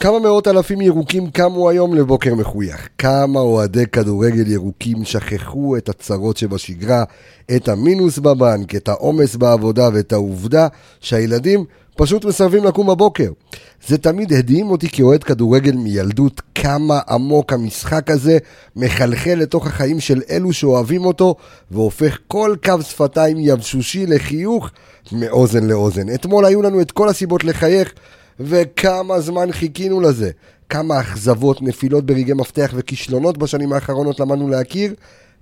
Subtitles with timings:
[0.00, 2.88] כמה מאות אלפים ירוקים קמו היום לבוקר מחוייך.
[2.98, 7.04] כמה אוהדי כדורגל ירוקים שכחו את הצרות שבשגרה,
[7.56, 10.68] את המינוס בבנק, את העומס בעבודה ואת העובדה
[11.00, 11.64] שהילדים
[11.96, 13.30] פשוט מסרבים לקום בבוקר.
[13.86, 18.38] זה תמיד הדהים אותי כאוהד כדורגל מילדות, כמה עמוק המשחק הזה
[18.76, 21.34] מחלחל לתוך החיים של אלו שאוהבים אותו,
[21.70, 24.70] והופך כל קו שפתיים יבשושי לחיוך
[25.12, 26.14] מאוזן לאוזן.
[26.14, 27.92] אתמול היו לנו את כל הסיבות לחייך,
[28.40, 30.30] וכמה זמן חיכינו לזה.
[30.68, 34.94] כמה אכזבות, נפילות ברגעי מפתח וכישלונות בשנים האחרונות למדנו להכיר,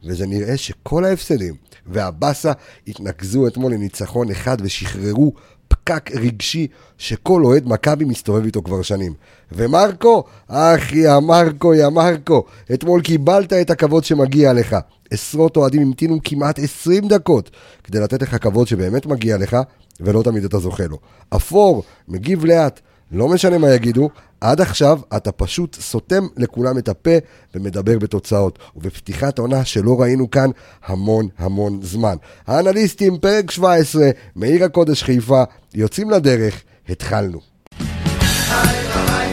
[0.04, 1.54] וזה נראה שכל ההפסדים
[1.86, 2.52] והבאסה
[2.88, 5.32] התנקזו אתמול לניצחון אחד ושחררו
[5.68, 6.66] פקק רגשי
[6.98, 9.14] שכל אוהד מכבי מסתובב איתו כבר שנים.
[9.52, 12.44] ומרקו, אחי, יא מרקו, יא מרקו,
[12.74, 14.76] אתמול קיבלת את הכבוד שמגיע לך.
[15.10, 17.50] עשרות אוהדים המתינו כמעט 20 דקות
[17.84, 19.56] כדי לתת לך כבוד שבאמת מגיע לך,
[20.00, 20.98] ולא תמיד אתה זוכה לו.
[21.36, 22.80] אפור, מגיב לאט,
[23.12, 24.10] לא משנה מה יגידו,
[24.40, 27.10] עד עכשיו אתה פשוט סותם לכולם את הפה
[27.54, 28.58] ומדבר בתוצאות.
[28.76, 30.50] ובפתיחת עונה שלא ראינו כאן
[30.86, 32.16] המון המון זמן.
[32.46, 35.42] האנליסטים, פרק 17, מעיר הקודש חיפה,
[35.74, 37.40] יוצאים לדרך, התחלנו.
[37.80, 39.25] עיר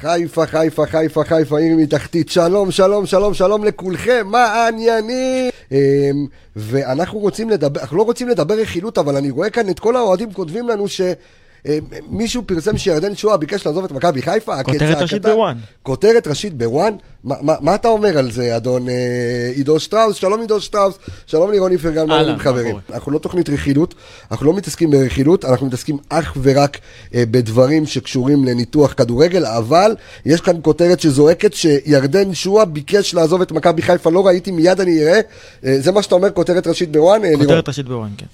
[0.00, 2.28] חיפה, חיפה, חיפה, חיפה, עיר מתחתית.
[2.28, 5.50] שלום, שלום, שלום, שלום לכולכם, מה העניינים?
[5.72, 5.76] אמ,
[6.56, 10.32] ואנחנו רוצים לדבר, אנחנו לא רוצים לדבר רכילות, אבל אני רואה כאן את כל האוהדים
[10.32, 11.00] כותבים לנו ש...
[11.66, 11.72] אמ,
[12.10, 14.62] מישהו פרסם שירדן שואה ביקש לעזוב את מכבי חיפה.
[14.62, 15.56] כותרת ראשית בוואן.
[15.82, 16.92] כותרת ראשית בוואן?
[17.24, 20.16] מה, אתה אומר על זה, אדון אה, עידו שטראוס?
[20.16, 22.76] שלום עידו שטראוס, שלום לירון איפרגן, מה חברים?
[22.92, 23.94] אנחנו לא תוכנית רכילות,
[24.30, 26.78] אנחנו לא מתעסקים ברכילות, אנחנו מתעסקים אך ורק
[27.14, 33.52] אה, בדברים שקשורים לניתוח כדורגל, אבל יש כאן כותרת שזועקת שירדן שועה ביקש לעזוב את
[33.52, 35.20] מכבי חיפה, לא ראיתי, מיד אני אראה.
[35.64, 37.36] אה, זה מה שאתה אומר, כותרת ראשית בוואן, אה?
[37.38, 38.26] כותרת ראשית בוואן, כן.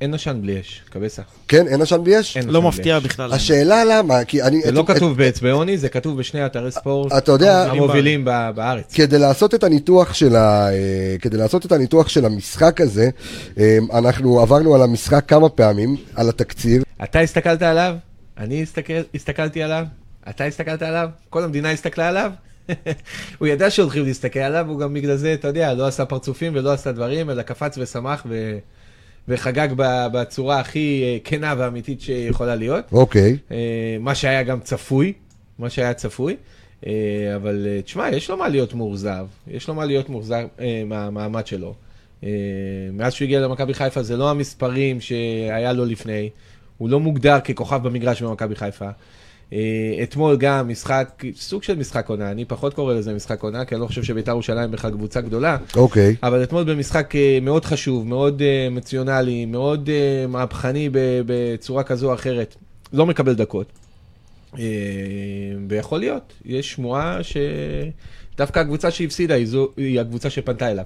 [0.00, 1.22] אין- עשן בלי אש, קבסה.
[1.48, 2.36] כן, אין עשן ביש?
[2.36, 3.12] אין לא עשן מפתיע בלי אש.
[3.12, 3.32] בכלל.
[3.32, 4.60] השאלה למה, כי אני...
[4.62, 8.94] זה לא את- כתוב באצבעוני, זה כתוב בשני אתרי ספורט אתה יודע- המובילים ב- בארץ.
[8.94, 10.68] כדי לעשות את הניתוח של ה...
[10.72, 10.74] אה,
[11.20, 13.08] כדי לעשות את הניתוח של המשחק הזה,
[13.58, 16.82] אה, אנחנו עברנו על המשחק כמה פעמים, על התקציר.
[17.04, 17.96] אתה הסתכלת עליו,
[18.38, 19.84] אני הסתכל- הסתכלתי עליו,
[20.28, 22.30] אתה הסתכלת עליו, כל המדינה הסתכלה עליו.
[23.38, 26.72] הוא ידע שהולכים להסתכל עליו, הוא גם בגלל זה, אתה יודע, לא עשה פרצופים ולא
[26.72, 28.58] עשה דברים, אלא קפץ ושמח ו...
[29.28, 29.68] וחגג
[30.12, 32.84] בצורה הכי אה, כנה ואמיתית שיכולה להיות.
[32.92, 33.36] אוקיי.
[33.50, 35.12] אה, מה שהיה גם צפוי,
[35.58, 36.36] מה שהיה צפוי.
[36.86, 36.92] אה,
[37.36, 40.46] אבל תשמע, יש לו מה להיות מאוכזב, יש לו מה להיות מאוכזב
[40.86, 41.74] מהמעמד שלו.
[42.92, 46.30] מאז שהוא הגיע למכבי חיפה זה לא המספרים שהיה לו לפני,
[46.78, 48.88] הוא לא מוגדר ככוכב במגרש במכבי חיפה.
[49.52, 49.58] אה,
[50.02, 53.82] אתמול גם משחק, סוג של משחק עונה, אני פחות קורא לזה משחק עונה, כי אני
[53.82, 55.56] לא חושב שבית"ר ירושלים בכלל קבוצה גדולה.
[55.76, 56.16] אוקיי.
[56.22, 59.90] אבל אתמול במשחק אה, מאוד חשוב, מאוד אה, מצויונלי, מאוד
[60.28, 60.88] מהפכני
[61.26, 62.56] בצורה כזו או אחרת,
[62.92, 63.72] לא מקבל דקות.
[65.68, 70.84] ויכול להיות, יש שמועה שדווקא הקבוצה שהפסידה היא, זו, היא הקבוצה שפנתה אליו.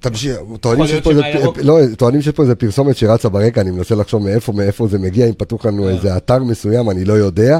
[0.00, 3.28] תמשיך, טוענים יכול שיש פה להיות איזה- שמהירוק- לא, טוענים שיש פה איזה פרסומת שרצה
[3.28, 7.04] ברקע, אני מנסה לחשוב מאיפה, מאיפה זה מגיע, אם פתוח לנו איזה אתר מסוים, אני
[7.04, 7.58] לא יודע.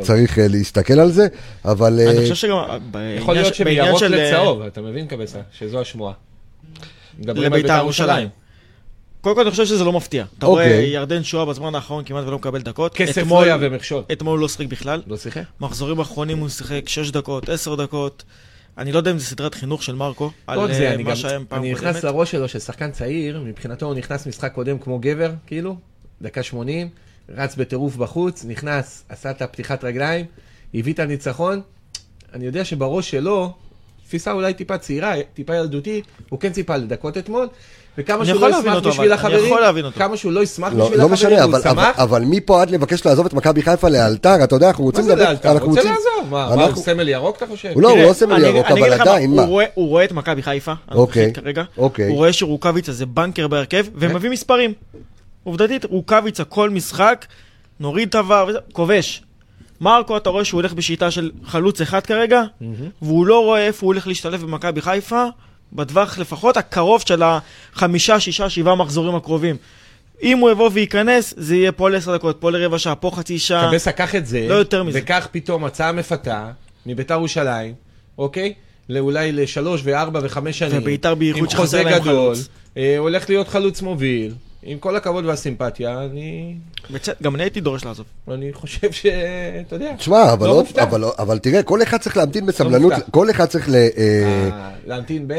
[0.00, 1.26] צריך אה, להסתכל על זה,
[1.64, 2.00] אבל...
[2.00, 2.56] אה, אני חושב שגם
[3.16, 5.38] יכול להיות בעניין שמירוק של- אה, לצהוב, אתה מבין קבסה?
[5.58, 6.12] שזו השמועה.
[7.24, 8.28] לבית"ר בית"ר ירושלים.
[9.20, 10.24] קודם כל אני חושב שזה לא מפתיע.
[10.38, 10.86] אתה רואה אוקיי.
[10.86, 12.94] ירדן שואה בזמן האחרון כמעט ולא מקבל דקות.
[12.94, 14.02] כסף לא יהווה מכשול.
[14.12, 15.02] אתמול הוא לא שיחק בכלל.
[15.06, 15.42] לא שיחק?
[15.60, 18.22] מחזורים אחרונים הוא שיחק 6 דקות, 10 דקות.
[18.78, 20.30] אני לא יודע אם זה סדרת חינוך של מרקו.
[20.46, 22.04] על אה, זה, אני מה גם, שהיה פעם אני נכנס קודמת.
[22.04, 25.76] לראש שלו ששחקן צעיר, מבחינתו הוא נכנס משחק קודם כמו גבר, כאילו,
[26.22, 26.88] דקה 80,
[27.28, 30.26] רץ בטירוף בחוץ, נכנס, עשה את הפתיחת רגליים,
[30.74, 31.60] הביא את הניצחון.
[32.32, 33.54] אני יודע שבראש שלו,
[34.06, 37.48] תפיסה אולי טיפה צעירה, טיפה ילדותית, הוא כן ציפה לדקות אתמול,
[37.98, 39.54] וכמה שהוא לא ישמח אותו, בשביל החברים.
[39.94, 41.98] כמה שהוא לא ישמח לא, בשביל לא החברים, משנה, הוא אבל, אבל, שמח.
[41.98, 45.14] אבל מפה עד לבקש לעזוב את מכבי חיפה לאלתר, אתה יודע, אנחנו מה רוצים זה
[45.14, 45.50] לאלתר?
[45.52, 46.30] אנחנו רוצה רוצים- לעזוב?
[46.32, 47.70] מה, מה, אנחנו- הוא סמל ירוק אתה חושב?
[47.74, 49.42] הוא לא, הוא לא סמל אני- ירוק, אני אבל מה, עדיין, הוא מה?
[49.44, 52.08] רואה- הוא רואה את מכבי חיפה, אוקיי, כרגע, אוקיי.
[52.08, 54.72] הוא רואה שרוקאביצה זה בנקר בהרכב, ומביא מספרים.
[55.44, 57.26] עובדתית, רוקאביצה כל משחק,
[57.80, 59.22] נוריד את הוואר, כובש.
[59.80, 62.42] מרקו, אתה רואה שהוא הולך בשיטה של חלוץ אחד כרגע,
[63.02, 65.24] והוא לא רואה איפה הוא הולך להשתלב במכבי חיפה,
[65.72, 69.56] בטווח לפחות הקרוב של החמישה, שישה, שבעה מחזורים הקרובים.
[70.22, 73.70] אם הוא יבוא וייכנס, זה יהיה פה לעשר דקות, פה לרבע שעה, פה חצי שעה.
[73.70, 74.98] קבסה, קח את זה, לא יותר מזה.
[75.02, 76.50] וקח פתאום הצעה מפתה
[76.86, 77.74] מביתר ירושלים,
[78.18, 78.54] אוקיי?
[78.88, 80.78] לאולי לשלוש וארבע וחמש שנים.
[80.82, 82.48] וביתר בייחוד שחסר להם גדול, חלוץ.
[82.76, 84.32] אה, הולך להיות חלוץ מוביל,
[84.64, 86.54] עם כל הכבוד והסימפתיה, אני,
[86.90, 88.06] בצד- גם אני הייתי דורש לעזוב.
[88.30, 89.06] אני חושב ש...
[89.66, 89.92] אתה יודע.
[89.98, 90.82] תשמע, אבל, לא מופתע.
[90.82, 93.10] אבל, אבל תראה, כל אחד צריך להמתין בסבלנות, מופתע.
[93.10, 93.74] כל אחד צריך ל...
[93.74, 95.34] אה, אה, להמתין ב...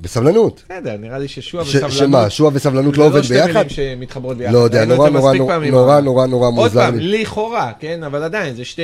[0.00, 0.62] בסבלנות.
[0.64, 1.92] בסדר, נראה לי ששועה וסבלנות...
[1.92, 3.52] שמה, שועה וסבלנות זה לא עובד שתי ביחד?
[3.52, 4.52] מילים שמתחברות ביחד.
[4.52, 5.56] לא יודע, נורא זה נורא נורא.
[5.56, 6.94] נורא נורא נורא עוד מוזר פעם.
[6.98, 8.82] לכאורה, כן, אבל עדיין, זה שתי,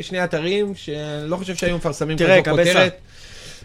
[0.00, 2.56] שני, אתרים שאני לא חושב שהיו מפרסמים תראה, כזו.
[2.56, 2.94] כותרת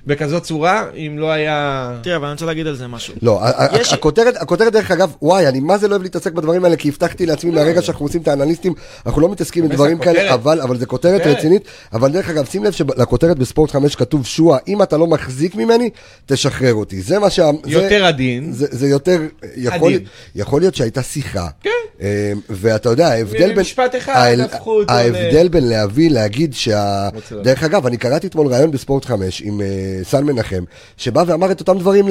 [0.07, 1.91] בכזאת צורה, אם לא היה...
[2.03, 3.13] תראה, אבל אני רוצה להגיד על זה משהו.
[3.21, 3.41] לא,
[3.81, 6.89] יש- הכותרת, הכותרת דרך אגב, וואי, אני מה זה לא אוהב להתעסק בדברים האלה, כי
[6.89, 8.73] הבטחתי לעצמי מהרגע שאנחנו עושים את האנליסטים,
[9.05, 10.33] אנחנו לא מתעסקים בדברים כאלה.
[10.33, 11.37] אבל אבל זה כותרת כותרת.
[11.37, 11.61] רצינית,
[11.93, 15.89] אבל דרך אגב, שים לב שלכותרת בספורט 5 כתוב שועה, אם אתה לא מחזיק ממני,
[16.25, 17.01] תשחרר אותי.
[17.01, 17.49] זה מה שה...
[17.63, 18.53] זה- יותר עדין.
[18.53, 19.21] זה, זה יותר,
[19.55, 20.07] יכול, עדין.
[20.35, 21.69] יכול להיות שהייתה שיחה, כן.
[22.01, 27.09] אה, ואתה יודע, ההבדל בין, במשפט אחד הפכו אותו ל- ההבדל בין להביא, להגיד שה...
[27.43, 29.61] דרך אגב, אני קראתי אתמול ראיון בספורט 5 עם
[30.03, 30.63] סל מנחם,
[30.97, 32.05] שבא ואמר את אותם דברים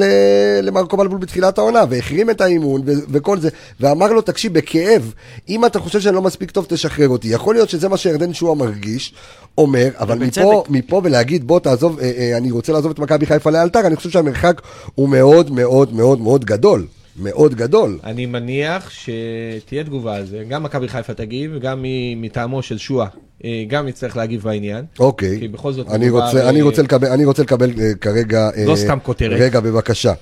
[0.63, 3.49] למרקו בלבול בתחילת העונה, והחרים את האימון וכל זה,
[3.79, 5.13] ואמר לו, תקשיב, בכאב,
[5.49, 7.27] אם אתה חושב שאני לא מספיק טוב, תשחרר אותי.
[7.27, 9.13] יכול להיות שזה מה שירדן שועה מרגיש,
[9.57, 10.17] אומר, אבל.
[10.17, 13.95] מפה, מפה ולהגיד, בוא תעזוב, אה, אה, אני רוצה לעזוב את מכבי חיפה לאלתר, אני
[13.95, 14.61] חושב שהמרחק
[14.95, 16.85] הוא מאוד מאוד מאוד מאוד גדול.
[17.19, 17.99] מאוד גדול.
[18.03, 21.85] אני מניח שתהיה תגובה על זה, גם מכבי חיפה תגיב, גם
[22.17, 23.07] מטעמו של שועה,
[23.45, 24.85] אה, גם יצטרך להגיב בעניין.
[24.99, 25.39] אוקיי.
[25.39, 28.49] כי בכל זאת אני מדובר, רוצה, אני אה, רוצה לקבל, אני רוצה לקבל אה, כרגע...
[28.65, 29.41] לא אה, סתם כותרת.
[29.41, 30.13] רגע, בבקשה.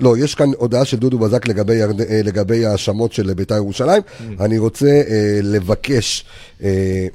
[0.00, 1.80] לא, יש כאן הודעה של דודו בזק לגבי,
[2.24, 4.02] לגבי האשמות של בית"ר ירושלים.
[4.02, 4.22] Mm.
[4.44, 5.02] אני רוצה
[5.42, 6.24] לבקש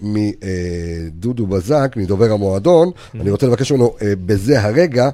[0.01, 3.21] מדודו בזק, מדובר המועדון, Mm.
[3.21, 5.09] אני רוצה לבקש ממנו בזה הרגע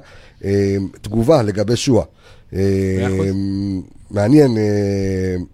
[1.02, 2.04] תגובה לגבי שועה.
[3.06, 3.26] אחוז.
[4.10, 4.62] מעניין, אה,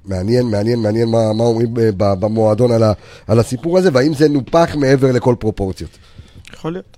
[0.04, 2.93] מעניין, מעניין, מעניין מה, מה אומרים ב- ב- במועדון על, ה,
[3.26, 5.90] על הסיפור הזה, והאם זה נופח מעבר לכל פרופורציות.
[6.54, 6.96] יכול להיות.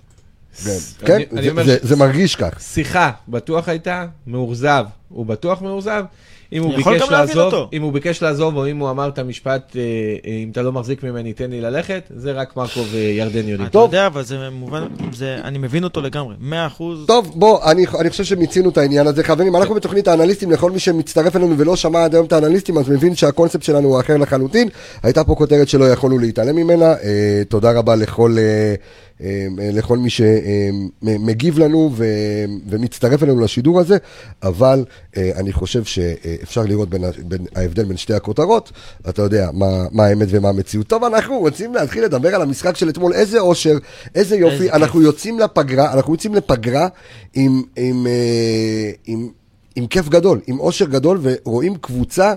[1.05, 2.61] כן, אני- אני זה- אומר זה- ש- זה מרגיש כך.
[2.61, 6.05] שיחה בטוח הייתה, מאוכזב, הוא בטוח מאוכזב.
[6.53, 7.55] אם הוא ביקש לעזוב.
[7.73, 9.81] אם הוא ביקש לעזוב, או אם הוא אמר את המשפט, אה,
[10.27, 13.69] אה, אם אתה לא מחזיק ממני, תן לי ללכת, זה רק מרקו וירדן יודעים.
[13.69, 13.79] אתה.
[13.79, 16.35] יודע, אבל זה מובן, זה- אני מבין אותו לגמרי.
[16.41, 17.05] מאה אחוז.
[17.07, 19.25] טוב, בוא, אני, אני חושב שמיצינו את העניין הזה.
[19.25, 22.89] חברים, אנחנו בתוכנית האנליסטים, לכל מי שמצטרף אלינו ולא שמע עד היום את האנליסטים, אז
[22.89, 24.69] מבין שהקונספט שלנו הוא אחר לחלוטין.
[25.03, 26.85] הייתה פה כותרת שלא יכולנו להתעלם ממנה.
[27.03, 28.75] אה, תודה רבה לכל, אה, אה,
[29.59, 32.05] לכל מי שמגיב לנו ו,
[32.69, 33.97] ומצטרף אלינו לשידור הזה,
[34.43, 34.85] אבל
[35.17, 38.73] אה, אני חושב שאפשר לראות בין, בין ההבדל בין שתי הכותרות.
[39.09, 40.87] אתה יודע מה, מה האמת ומה המציאות.
[40.87, 43.13] טוב, אנחנו רוצים להתחיל לדבר על המשחק של אתמול.
[43.13, 43.79] איזה אושר,
[44.15, 44.55] איזה יופי.
[44.55, 44.75] איזה כיף.
[44.75, 46.89] אנחנו יוצאים לפגרה, אנחנו יוצאים לפגרה
[47.35, 49.29] עם, עם, אה, עם,
[49.77, 52.35] עם כיף גדול, עם אושר גדול, ורואים קבוצה.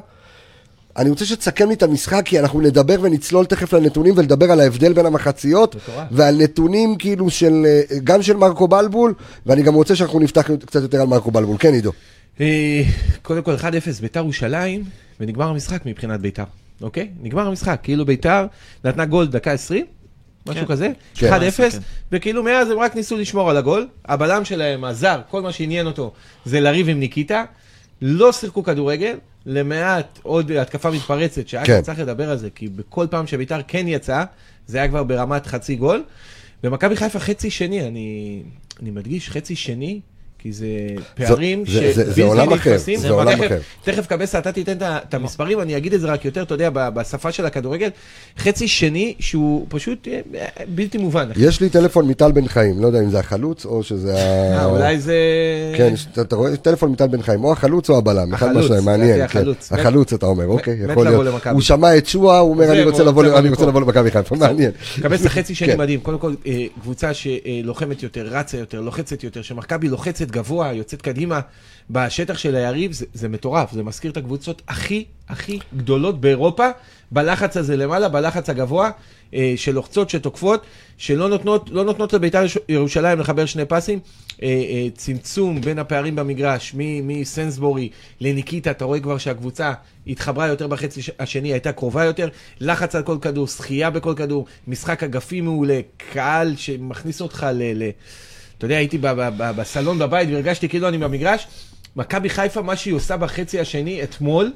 [0.98, 4.94] אני רוצה שתסכם לי את המשחק, כי אנחנו נדבר ונצלול תכף לנתונים ולדבר על ההבדל
[4.94, 5.76] בין המחציות.
[6.12, 9.14] ועל נתונים כאילו של, אה, גם של מרקו בלבול,
[9.46, 11.58] ואני גם רוצה שאנחנו נפתח קצת יותר על מרקו בלבול.
[11.60, 11.92] כן, עידו.
[12.42, 12.84] אה,
[13.22, 14.84] קודם כל 1-0 ביתר ירושלים,
[15.20, 16.44] ונגמר המשחק מבחינת ביתר,
[16.82, 17.10] אוקיי?
[17.22, 18.46] נגמר המשחק, כאילו ביתר
[18.86, 19.86] נתנה גול דקה 20,
[20.48, 20.68] משהו כן.
[20.68, 21.34] כזה, כן.
[21.34, 21.80] 1-0, כן.
[22.12, 26.12] וכאילו מאז הם רק ניסו לשמור על הגול, הבלם שלהם, הזר, כל מה שעניין אותו
[26.46, 27.44] זה לריב עם ניקיטה,
[28.02, 29.16] לא שיחקו כדורגל,
[29.46, 31.82] למעט עוד התקפה מתפרצת, שאגב כן.
[31.82, 34.24] צריך לדבר על זה, כי בכל פעם שביתר כן יצא,
[34.68, 36.04] זה היה כבר ברמת חצי גול,
[36.64, 38.42] ומכבי חיפה חצי שני, אני,
[38.82, 40.00] אני מדגיש, חצי שני,
[40.42, 40.66] כי זה
[41.16, 42.78] פערים זה- זה- זה עולם אחר.
[42.98, 43.60] זה עולם תכף- אחר.
[43.84, 47.32] תכף קבסה, אתה תיתן את המספרים, אני אגיד את זה רק יותר, אתה יודע, בשפה
[47.32, 47.90] של הכדורגל.
[48.38, 50.20] חצי שני שהוא פשוט אה,
[50.76, 51.30] בלתי מובן.
[51.36, 54.18] יש לי טלפון מטל בן חיים, לא יודע אם זה החלוץ או שזה ה...
[54.60, 55.16] אה, אולי זה...
[55.78, 59.24] כן, אתה- רואה, טלפון מטל בן חיים, או החלוץ או הבלם, אחד מהשניים, מעניין, כן.
[59.24, 59.72] החלוץ.
[59.74, 61.28] החלוץ אתה אומר, אוקיי, יכול להיות.
[61.52, 62.92] הוא שמע את שועה, הוא אומר, אני לבוא
[63.50, 64.72] רוצה לבוא למכבי חיפה, מעניין.
[65.02, 65.78] קבסה חצי שני כן.
[65.80, 66.00] מדהים.
[66.00, 71.40] קודם כל, אה, קבוצה שלוחמת יותר, רצה יותר, לוחצת יותר, שמכבי לוחצת גבוה, יוצאת קדימה
[71.90, 73.72] בשטח של היריב, זה- זה מטורף.
[73.72, 76.68] זה מזכיר את הקבוצות הכי הכי גדולות באירופה,
[77.12, 78.92] בלחץ הזה למעלה, בלחץ הגבוה,
[79.34, 80.64] אה, שלוחצות, שתוקפות,
[80.98, 84.00] שלא נותנות, לא נותנות לבית"ר ירוש- ירושלים לחבר שני פסים.
[84.44, 86.72] אה, אה, צמצום בין הפערים במגרש,
[87.04, 87.90] מסנסבורי
[88.22, 89.74] לניקיטה, אתה רואה כבר שהקבוצה
[90.08, 95.04] התחברה יותר בחצי השני, הייתה קרובה יותר, לחץ על כל כדור, שחייה בכל כדור, משחק
[95.04, 95.80] אגפי מעולה,
[96.14, 97.84] קהל שמכניס אותך ל...
[97.84, 97.90] ל...
[98.62, 98.98] אתה יודע, הייתי
[99.38, 101.48] בסלון בבית והרגשתי כאילו אני במגרש.
[101.96, 104.52] מכבי חיפה, מה שהיא עושה בחצי השני אתמול,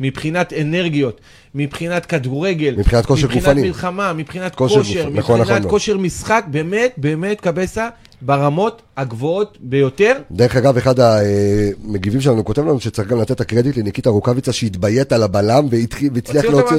[0.00, 1.20] מבחינת אנרגיות,
[1.54, 3.62] מבחינת כדורגל, מבחינת כושר מבחינת גופני.
[3.62, 5.70] מלחמה, מבחינת כושר כושר, גופני, נכון, נכון מבחינת מאוד.
[5.70, 7.88] כושר משחק, באמת, באמת, קבסה,
[8.22, 10.16] ברמות הגבוהות ביותר.
[10.30, 15.12] דרך אגב, אחד המגיבים שלנו כותב לנו שצריך גם לתת את הקרדיט לניקיטה רוקאביצה שהתביית
[15.12, 15.66] על הבלם
[16.12, 16.76] והצליח להוציא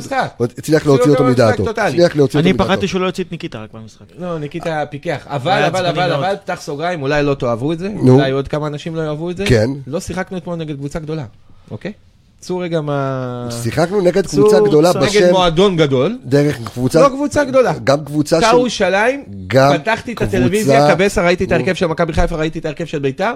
[0.57, 1.65] הצליח להוציא הוציא אותו מדעתו.
[2.35, 2.53] אני.
[2.53, 4.05] פחדתי שהוא לא יוציא את ניקיטה רק במשחק.
[4.19, 5.27] לא, ניקיטה פיקח.
[5.27, 6.11] אבל, היה אבל, אבל, מאוד.
[6.11, 7.89] אבל, פתח סוגריים, אולי לא תאהבו את זה.
[7.99, 9.45] אולי עוד כמה אנשים לא יאהבו את זה.
[9.45, 9.69] כן.
[9.87, 11.25] לא שיחקנו אתמול נגד קבוצה גדולה,
[11.71, 11.91] אוקיי?
[12.41, 13.47] צאו רגע מה...
[13.63, 17.73] שיחקנו נגד צאו קבוצה גדולה נגד נגד בשם, מועדון גדול, דרך קבוצה, לא קבוצה גדולה.
[17.83, 18.57] גם קבוצה בית"ר של...
[18.57, 21.51] ירושלים, גם פתחתי את הטלוויזיה, קבסה, ראיתי את.
[21.51, 23.33] ההרכב של מכבי חיפה, ראיתי את ההרכב של בית"ר.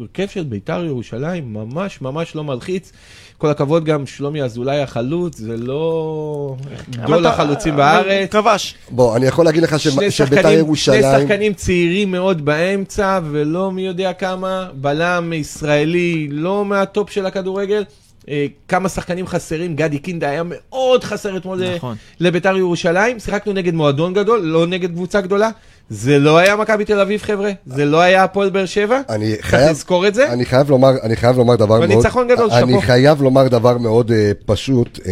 [0.00, 2.92] הרכב של בית"ר ירושלים ממש ממש לא מלחיץ.
[3.38, 6.56] כל הכבוד גם שלומי אזולאי החלוץ, זה לא
[6.90, 8.30] גדול החלוצים בארץ.
[8.30, 8.74] כבש.
[8.90, 11.02] בוא, אני יכול להגיד לך שביתר שחקנים, שני ירושלים...
[11.02, 17.84] שחקנים צעירים מאוד באמצע, ולא מי יודע כמה, בלם ישראלי לא מהטופ של הכדורגל.
[18.28, 21.96] אה, כמה שחקנים חסרים, גדי קינדה היה מאוד חסר אתמול ל- נכון.
[22.20, 25.50] לביתר ירושלים, שיחקנו נגד מועדון גדול, לא נגד קבוצה גדולה.
[25.90, 29.54] זה לא היה מכבי תל אביב חבר'ה, זה לא היה הפועל באר שבע, אני צריך
[29.54, 30.32] לזכור את זה.
[30.32, 32.80] אני חייב לומר, אני חייב לומר דבר מאוד, וניצחון גדול, אני שאפו.
[32.80, 34.14] חייב לומר דבר מאוד uh,
[34.46, 34.98] פשוט.
[34.98, 35.04] Um,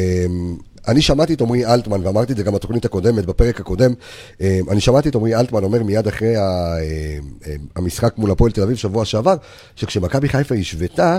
[0.88, 3.92] אני שמעתי את עמרי אלטמן, ואמרתי את זה גם בתוכנית הקודמת, בפרק הקודם,
[4.38, 6.42] um, אני שמעתי את עמרי אלטמן אומר מיד אחרי ה,
[6.78, 9.34] um, um, המשחק מול הפועל תל אביב שבוע שעבר,
[9.76, 11.18] שכשמכבי חיפה השוותה,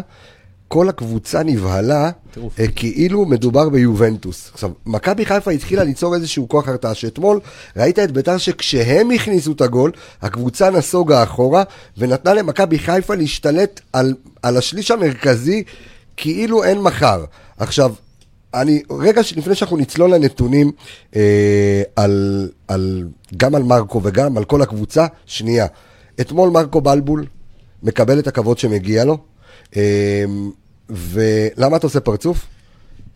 [0.74, 2.60] כל הקבוצה נבהלה טירוף.
[2.60, 4.50] אה, כאילו מדובר ביובנטוס.
[4.54, 7.40] עכשיו, מכבי חיפה התחילה ליצור איזשהו כוח הרתעה שאתמול
[7.78, 11.64] ראית את ביתר שכשהם הכניסו את הגול, הקבוצה נסוגה אחורה
[11.98, 15.64] ונתנה למכבי חיפה להשתלט על, על השליש המרכזי
[16.18, 17.26] כאילו אין מחר.
[17.58, 17.94] עכשיו,
[18.54, 20.72] אני, רגע ש- לפני שאנחנו נצלול לנתונים
[21.16, 25.68] אה, על, על, גם על מרקו וגם על כל הקבוצה, שנייה.
[26.22, 27.26] אתמול מרקו בלבול
[27.84, 29.18] מקבל את הכבוד שמגיע לו.
[29.76, 30.26] אה,
[30.90, 32.46] ולמה אתה עושה פרצוף?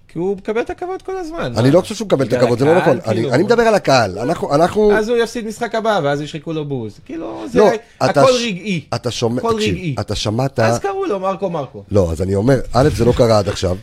[0.07, 1.53] כי הוא מקבל את הכבוד כל הזמן.
[1.57, 1.75] אני מה?
[1.75, 3.00] לא חושב שהוא מקבל את הכבוד, זה לא נכון.
[3.05, 3.33] אני כאילו.
[3.33, 4.19] אני מדבר על הקהל.
[4.19, 4.93] אנחנו, אנחנו...
[4.97, 7.00] אז הוא יפסיד משחק הבא, ואז ישרקו לו בוז.
[7.05, 7.69] כאילו, זה לא,
[8.01, 8.81] הכל ש- רגעי.
[8.95, 9.95] אתה שומע, הכל תקשיב, רגעי.
[10.00, 10.59] אתה שמעת...
[10.59, 11.83] אז קראו לו מרקו מרקו.
[11.91, 13.77] לא, אז אני אומר, א', זה לא קרה עד עכשיו.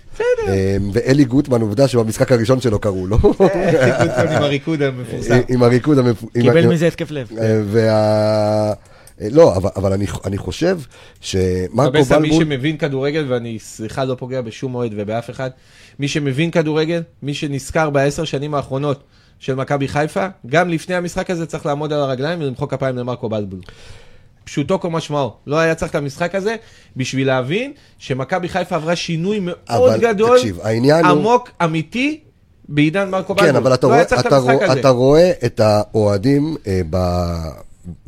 [0.49, 3.19] אה, ואלי גוטמן, עובדה שבמשחק הראשון שלו קראו לו.
[3.19, 3.47] גוטמן
[4.37, 5.41] עם הריקוד המפורסם.
[5.49, 6.23] עם הריקוד המפ...
[6.35, 7.29] עם- קיבל מזה התקף לב.
[9.21, 10.79] אה, לא, אבל, אבל אני, אני חושב
[11.21, 12.45] שמרקו קבסה, מי בלבול...
[12.45, 15.51] שמבין כדורגל, ואני סליחה לא פוגע בשום אוהד ובאף אחד,
[15.99, 19.03] מי שמבין כדורגל, מי שנזכר בעשר שנים האחרונות
[19.39, 23.61] של מכבי חיפה, גם לפני המשחק הזה צריך לעמוד על הרגליים ולמחוא כפיים למרקו בלבול.
[24.45, 26.57] פשוטו כמשמעו, לא היה צריך את המשחק הזה
[26.97, 32.21] בשביל להבין שמכבי חיפה עברה שינוי מאוד אבל גדול, תקשיב, העניין הוא- עמוק, אמיתי,
[32.69, 33.51] בעידן מרקו בלבול.
[33.51, 34.81] כן, אבל אתה לא רואה, אתה, הזה.
[34.81, 36.97] אתה רואה את האוהדים אה, ב...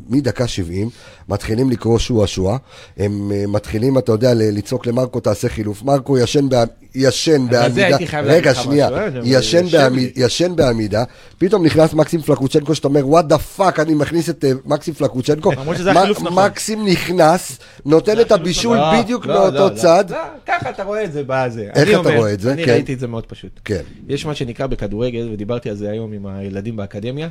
[0.09, 0.89] מדקה 70,
[1.29, 2.57] מתחילים לקרוא שועה שועה,
[2.97, 6.67] הם אה, מתחילים, אתה יודע, לצעוק למרקו תעשה חילוף, מרקו ישן, בעמ...
[6.95, 10.11] ישן בעמידה, רגע שנייה, אה, ישן, בעמיד...
[10.15, 11.03] ישן בעמידה,
[11.37, 15.51] פתאום נכנס מקסים פלקושצ'נקו שאתה אומר what the fuck אני מכניס את אה, מקסים פלקושצ'נקו,
[15.51, 16.33] נכון.
[16.33, 19.75] מקסים נכנס, נותן את הבישול לא, בדיוק לא, מאותו לא, לא.
[19.75, 21.69] צד, לא, ככה אתה רואה את זה בזה.
[21.75, 22.53] איך אתה רואה את זה?
[22.53, 22.71] אני כן.
[22.71, 23.59] ראיתי את זה מאוד פשוט.
[23.65, 27.27] כן, יש מה שנקרא בכדורגל, ודיברתי על זה היום עם הילדים באקדמיה,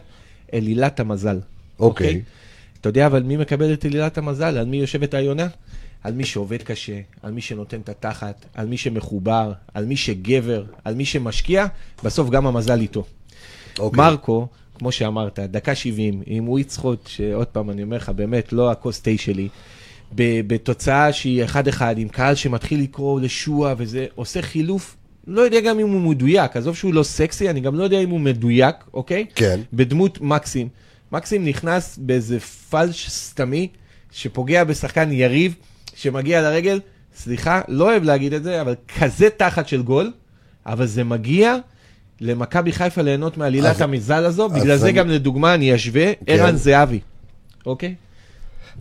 [0.55, 1.39] אלילת המזל.
[1.81, 2.21] אוקיי.
[2.81, 4.59] אתה יודע אבל מי מקבל את אלילת המזל?
[4.59, 5.47] על מי יושבת היונה?
[6.03, 10.65] על מי שעובד קשה, על מי שנותן את התחת, על מי שמחובר, על מי שגבר,
[10.85, 11.67] על מי שמשקיע,
[12.05, 13.05] בסוף גם המזל איתו.
[13.79, 13.99] אוקיי.
[13.99, 18.71] מרקו, כמו שאמרת, דקה 70, עם הוא יצחוט, שעוד פעם אני אומר לך, באמת, לא
[18.71, 19.49] הכוס תה שלי,
[20.17, 25.89] בתוצאה שהיא אחד-אחד, עם קהל שמתחיל לקרוא לשועה וזה, עושה חילוף, לא יודע גם אם
[25.89, 29.27] הוא מדויק, עזוב שהוא לא סקסי, אני גם לא יודע אם הוא מדויק, אוקיי?
[29.35, 29.61] כן.
[29.73, 30.69] בדמות מקסים.
[31.17, 33.69] מקסים נכנס באיזה פלש סתמי,
[34.13, 35.55] שפוגע בשחקן יריב,
[35.95, 36.81] שמגיע לרגל,
[37.17, 40.13] סליחה, לא אוהב להגיד את זה, אבל כזה תחת של גול,
[40.67, 41.57] אבל זה מגיע
[42.21, 46.21] למכבי חיפה ליהנות מעלילת אז- המזל הזו, בגלל זה אני- גם לדוגמה אני אשווה כן.
[46.27, 47.01] ערן זהבי,
[47.67, 47.95] אוקיי?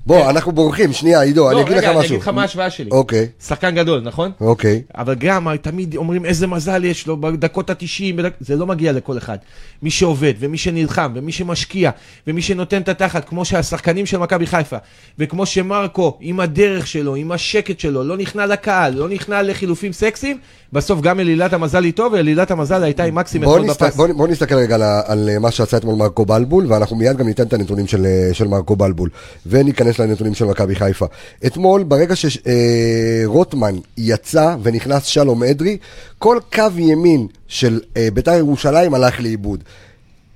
[0.06, 2.10] בוא, אנחנו בורחים, שנייה, עידו, אני לא, אגיד לך רגע, אני משהו.
[2.10, 2.90] אגיד לך מה ההשוואה שלי.
[2.92, 4.32] אוקיי, שחקן גדול, נכון?
[4.42, 4.82] אוקיי.
[4.98, 8.34] אבל גם תמיד אומרים איזה מזל יש לו בדקות ה-90, בדק...
[8.40, 9.38] זה לא מגיע לכל אחד.
[9.82, 11.92] מי שעובד, ומי שנלחם, ומי שמשקיע,
[12.28, 14.78] ומי שנותן את התחת, כמו שהשחקנים של מכבי חיפה,
[15.20, 20.38] וכמו שמרקו, עם הדרך שלו, עם השקט שלו, לא נכנע לקהל, לא נכנע לחילופים סקסיים,
[20.76, 23.70] בסוף גם אלילת המזל איתו, ואלילת המזל הייתה עם מקסים אתמול.
[23.70, 23.96] בפס.
[23.96, 27.28] בוא, בוא נסתכל רגע על, על אה, מה שעשה אתמול מרקו בלבול, ואנחנו מיד גם
[27.28, 29.10] ניתן את הנתונים של, אה, של מרקו בלבול,
[29.46, 31.06] וניכנס לנתונים של מכבי חיפה.
[31.46, 35.78] אתמול, ברגע שרוטמן יצא ונכנס שלום אדרי,
[36.18, 39.64] כל קו ימין של אה, בית"ר ירושלים הלך לאיבוד.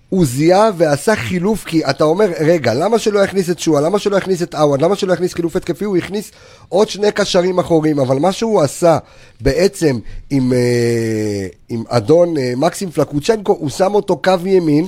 [0.09, 4.17] הוא זיהה ועשה חילוף, כי אתה אומר, רגע, למה שלא יכניס את שועה, למה שלא
[4.17, 6.31] יכניס את עווד, למה שלא יכניס חילוף התקפי, הוא הכניס
[6.69, 8.97] עוד שני קשרים אחוריים, אבל מה שהוא עשה
[9.41, 9.99] בעצם
[10.29, 14.87] עם, אה, עם אדון אה, מקסים פלקוצ'נקו, הוא שם אותו קו ימין,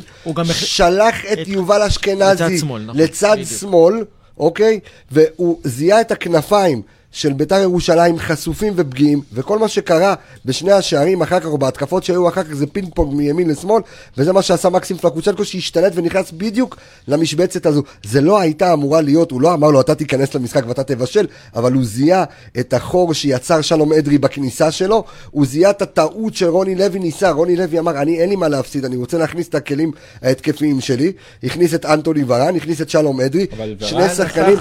[0.53, 3.37] שלח את, את- יובל אשכנזי לצד שמאל, נכון, לצד.
[3.59, 4.05] שמאל,
[4.37, 4.79] אוקיי?
[5.11, 6.81] והוא זיהה את הכנפיים
[7.11, 10.13] של בית"ר ירושלים חשופים ופגיעים, וכל מה שקרה
[10.45, 13.81] בשני השערים אחר כך, או בהתקפות שהיו אחר כך, זה פינג פונג מימין לשמאל,
[14.17, 16.77] וזה מה שעשה מקסים פלקוצ'נקו, שהשתלט ונכנס בדיוק
[17.07, 17.83] למשבצת הזו.
[18.03, 21.73] זה לא הייתה אמורה להיות, הוא לא אמר לו, אתה תיכנס למשחק ואתה תבשל, אבל
[21.73, 22.23] הוא זיהה
[22.59, 27.55] את החור שיצר שלום אדרי בכניסה שלו, הוא זיהה את הטעות שרוני לוי ניסה, רוני
[27.55, 29.91] לוי אמר, אני אין לי מה להפסיד, אני רוצה להכניס את הכלים
[30.21, 31.11] ההתקפיים שלי,
[31.43, 33.45] הכניס את אנטוני ורן, הכניס את שלום אדרי,
[33.79, 34.57] שני שחקנים.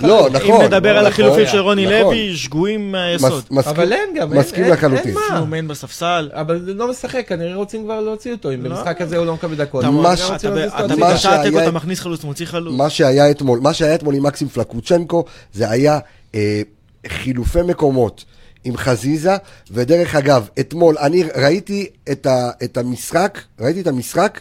[0.00, 0.50] לא, נכון.
[0.50, 2.14] אם נדבר על נכון, החילופים של רוני נכון.
[2.14, 3.32] לוי, שגויים מהיסוד.
[3.32, 5.06] מס- מסכים- אבל אין גם, אין- מסכים אין- לחלוטין.
[5.06, 5.38] אין מה.
[5.40, 6.30] נו, מן בספסל.
[6.32, 8.68] אבל לא משחק, כנראה רוצים כבר להוציא אותו, אם לא.
[8.70, 9.84] במשחק הזה הוא לא מקבל דקות.
[9.84, 12.74] אתה בשעה תיקו מכניס חלוץ, מוציא חלוץ.
[12.78, 15.98] מה שהיה אתמול, מה שהיה אתמול עם מקסים פלקוצ'נקו, זה היה
[16.34, 16.62] אה,
[17.08, 18.24] חילופי מקומות
[18.64, 19.36] עם חזיזה,
[19.70, 24.40] ודרך אגב, אתמול אני ראיתי את, ה, את המשחק, ראיתי את המשחק,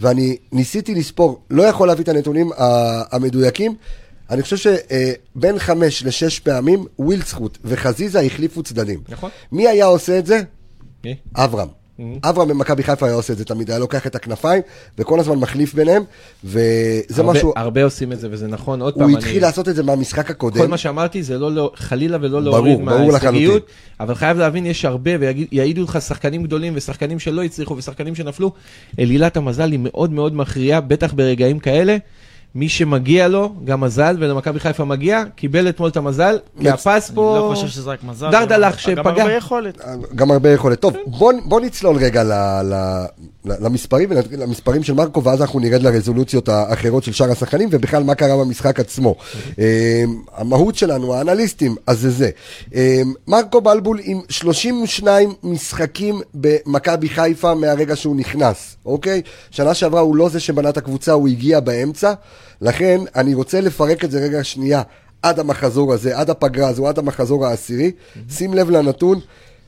[0.00, 2.50] ואני ניסיתי לספור, לא יכול להביא את הנתונים
[3.12, 3.74] המדויקים,
[4.32, 9.00] אני חושב שבין חמש לשש פעמים ווילדסחוט וחזיזה החליפו צדדים.
[9.08, 9.30] נכון.
[9.52, 10.40] מי היה עושה את זה?
[11.04, 11.16] מי?
[11.36, 11.68] אברהם.
[12.24, 14.62] אברהם במכבי חיפה היה עושה את זה תמיד, היה לוקח את הכנפיים
[14.98, 16.02] וכל הזמן מחליף ביניהם,
[16.44, 16.62] וזה
[17.22, 18.82] הרבה- משהו, הרבה עושים את זה, וזה נכון.
[18.82, 20.58] עוד פעם, הוא אני- התחיל לעשות את זה מהמשחק הקודם.
[20.60, 23.66] כל מה שאמרתי זה לא, לא חלילה ולא ברור, להוריד מההישגיות.
[24.00, 28.52] אבל חייב להבין, יש הרבה, ויעידו לך שחקנים גדולים ושחקנים שלא הצליחו ושחקנים שנפלו.
[28.98, 31.96] אלילת המזל היא מאוד מאוד מכריעה, בטח ברגעים כאלה.
[32.54, 37.08] מי שמגיע לו, גם מזל, ולמכבי חיפה מגיע, קיבל אתמול את המזל, כי מצ- הפס
[37.08, 37.38] אני פה...
[37.50, 38.30] לא חושב שזה רק מזל.
[38.30, 38.54] דרדלח
[38.88, 39.22] גם- גם שפגע.
[39.22, 39.78] הרבה יכולת.
[40.14, 40.80] גם הרבה יכולת.
[40.80, 40.94] טוב,
[41.44, 42.32] בוא, נצלול רגע ל,
[42.62, 42.74] ל,
[43.44, 48.14] ל, למספרים, למספרים של מרקו, ואז אנחנו נרד לרזולוציות האחרות של שאר השחקנים, ובכלל מה
[48.14, 49.14] קרה במשחק עצמו.
[49.58, 50.04] אה,
[50.36, 52.30] המהות שלנו, האנליסטים, אז זה זה.
[52.74, 59.22] אה, מרקו בלבול עם 32 משחקים במכבי חיפה מהרגע שהוא נכנס, אוקיי?
[59.50, 62.12] שנה שעברה הוא לא זה שבנה את הקבוצה, הוא הגיע באמצע,
[62.60, 64.82] לכן אני רוצה לפרק את זה רגע שנייה.
[65.22, 67.92] עד המחזור הזה, עד הפגרה הזו, עד המחזור העשירי.
[68.30, 69.20] שים לב לנתון,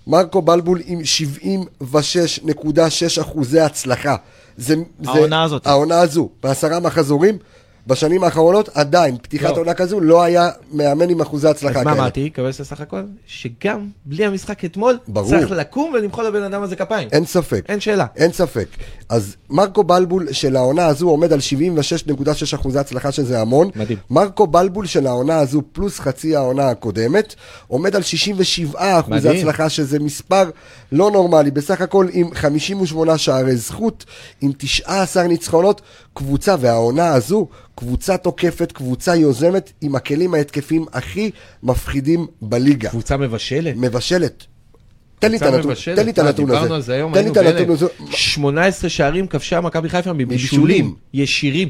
[0.07, 4.17] מרקו בלבול עם 76.6 אחוזי הצלחה.
[4.57, 5.67] זה, זה, העונה הזאת.
[5.67, 7.39] העונה הזו, בעשרה מחזורים,
[7.87, 9.57] בשנים האחרונות עדיין, פתיחת לא.
[9.57, 11.95] עונה כזו, לא היה מאמן עם אחוזי הצלחה אז כאלה.
[11.95, 12.31] מה אמרתי?
[12.31, 13.03] קבס בסך הכל?
[13.27, 15.31] שגם בלי המשחק אתמול, ברור.
[15.31, 17.09] צריך לקום ולמחוא לבן אדם הזה כפיים.
[17.13, 17.65] אין ספק.
[17.69, 18.07] אין שאלה.
[18.17, 18.67] אין ספק.
[19.09, 23.71] אז מרקו בלבול של העונה הזו עומד על 76.6 אחוזי הצלחה שזה המון.
[23.77, 23.99] מדהים.
[24.11, 27.35] מרקו בלבול של העונה הזו פלוס חצי העונה הקודמת
[27.69, 29.29] עומד על 67 אחוזי.
[29.29, 30.51] הצלחה שזה מספר
[30.93, 31.51] לא נורמלי.
[31.51, 34.05] בסך הכל עם 58 שערי זכות,
[34.41, 35.81] עם 19 ניצחונות,
[36.15, 41.31] קבוצה, והעונה הזו, קבוצה תוקפת, קבוצה יוזמת, עם הכלים ההתקפיים הכי
[41.63, 42.91] מפחידים בליגה.
[42.91, 43.75] קבוצה מבשלת.
[43.77, 44.45] מבשלת.
[45.19, 45.97] תן לי את הנתון, מבשלת.
[45.99, 46.55] תן לי את אה, הנתון הזה.
[46.55, 47.73] דיברנו על זה היום, תן לי היינו את הנתון בהלם.
[47.73, 47.87] הזה.
[48.11, 50.29] 18 שערים כבשה מכבי חיפה בישולים.
[50.29, 51.69] מבישולים ישירים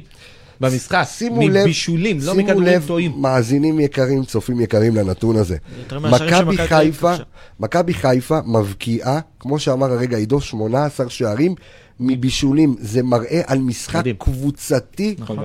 [0.60, 1.04] במשחק.
[1.08, 3.12] שימו לב, מבישולים, לא שימו מכדורים לב, טועים.
[3.16, 5.56] מאזינים יקרים, צופים יקרים לנתון הזה.
[5.92, 7.14] מכבי חיפה.
[7.60, 11.54] מכבי חיפה מבקיעה, כמו שאמר הרגע עידו, 18 שערים
[12.00, 12.76] מבישולים.
[12.78, 14.16] זה מראה על משחק מדהים.
[14.16, 15.14] קבוצתי.
[15.18, 15.38] נכון.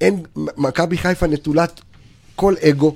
[0.00, 1.80] אין, מכבי חיפה נטולת
[2.36, 2.94] כל אגו.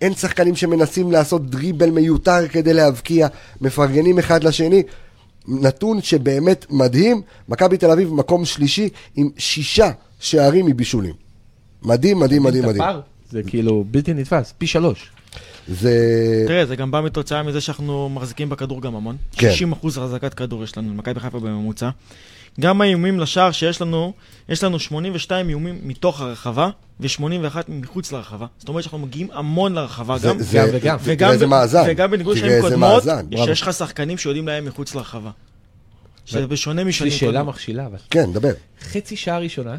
[0.00, 3.28] אין שחקנים שמנסים לעשות דריבל מיותר כדי להבקיע,
[3.60, 4.82] מפרגנים אחד לשני.
[5.48, 11.14] נתון שבאמת מדהים, מכבי תל אביב מקום שלישי עם שישה שערים מבישולים.
[11.82, 12.84] מדהים, מדהים, מדהים, מדהים.
[13.30, 15.10] זה כאילו בלתי נתפס, פי שלוש.
[15.68, 16.44] זה...
[16.46, 19.16] תראה, זה גם בא מתוצאה מזה שאנחנו מחזיקים בכדור גם המון.
[19.32, 19.50] כן.
[19.50, 21.90] 60 אחוז החזקת כדור יש לנו, למכבי חיפה בממוצע.
[22.60, 24.12] גם האיומים לשער שיש לנו,
[24.48, 26.68] יש לנו 82 איומים מתוך הרחבה,
[27.00, 27.20] ו-81
[27.68, 28.46] מחוץ לרחבה.
[28.58, 30.38] זאת אומרת שאנחנו מגיעים המון לרחבה זה- גם.
[30.42, 30.96] זה- גם וגם.
[30.98, 31.84] תראה וגם, איזה מאזן.
[31.88, 33.02] וגם בניגוד איזה קודמות.
[33.44, 35.30] שיש לך שחקנים שיודעים להם מחוץ לרחבה.
[36.24, 37.54] שזה בשונה יש לי משנים שאלה קודמות.
[37.54, 37.98] מכשילה, אבל.
[38.10, 38.52] כן, דבר.
[38.82, 39.76] חצי שעה ראשונה,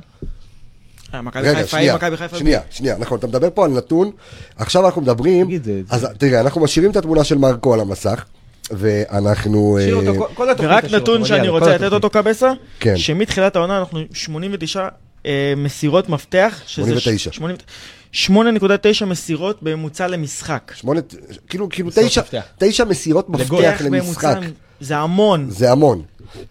[1.14, 1.98] אה, רגע, שנייה.
[2.38, 4.12] שנייה, שנייה, נכון, אתה מדבר פה על נתון,
[4.56, 5.48] עכשיו אנחנו מדברים,
[5.90, 8.26] אז תראה, אנחנו משאירים את התמונה של מרקו על המסך,
[8.78, 9.78] ואנחנו...
[9.84, 11.94] שיר אה, ורק נתון שאני לו, רוצה לתת.
[11.94, 12.98] אותו קבסה, כן.
[12.98, 14.88] שמתחילת העונה אנחנו 89
[15.26, 17.32] אה, מסירות מפתח, שזה 89.
[18.14, 20.72] 8.9 מסירות בממוצע למשחק.
[20.76, 21.02] שמונה,
[21.50, 22.44] כאילו, כאילו מסירות תשע, מפתח.
[22.58, 24.38] תשע מסירות מפתח מפתח למשחק.
[24.84, 25.50] זה המון.
[25.50, 26.02] זה המון.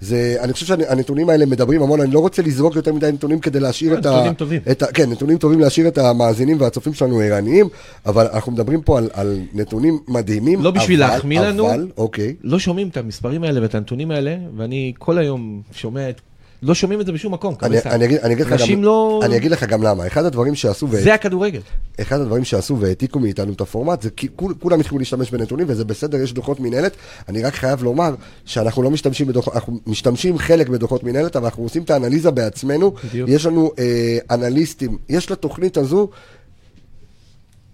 [0.01, 3.61] זה, אני חושב שהנתונים האלה מדברים המון, אני לא רוצה לזרוק יותר מדי נתונים כדי
[3.61, 4.11] להשאיר את ה...
[4.11, 4.61] נתונים טובים.
[4.71, 4.87] את ה...
[4.87, 7.68] כן, נתונים טובים להשאיר את המאזינים והצופים שלנו ערניים,
[8.07, 10.62] אבל אנחנו מדברים פה על, על נתונים מדהימים.
[10.62, 11.66] לא בשביל להחמיא לנו.
[11.71, 12.35] אבל, אוקיי.
[12.42, 16.21] לא שומעים את המספרים האלה ואת הנתונים האלה, ואני כל היום שומע את...
[16.62, 17.55] לא שומעים את זה בשום מקום.
[17.62, 17.79] אני.
[17.87, 19.20] אני, אגיד, אני, אגיד גם, לא...
[19.25, 20.07] אני אגיד לך גם למה.
[20.07, 21.61] אחד הדברים שעשו, וה- זה הכדורגל.
[22.01, 26.18] אחד הדברים שעשו והעתיקו מאיתנו את הפורמט, זה כול, כולם התחילו להשתמש בנתונים, וזה בסדר,
[26.18, 26.92] יש דוחות מנהלת.
[27.29, 31.62] אני רק חייב לומר שאנחנו לא משתמשים בדוחות, אנחנו משתמשים חלק בדוחות מנהלת, אבל אנחנו
[31.62, 32.92] עושים את האנליזה בעצמנו.
[33.05, 33.29] בדיוק.
[33.33, 36.09] יש לנו אה, אנליסטים, יש לתוכנית הזו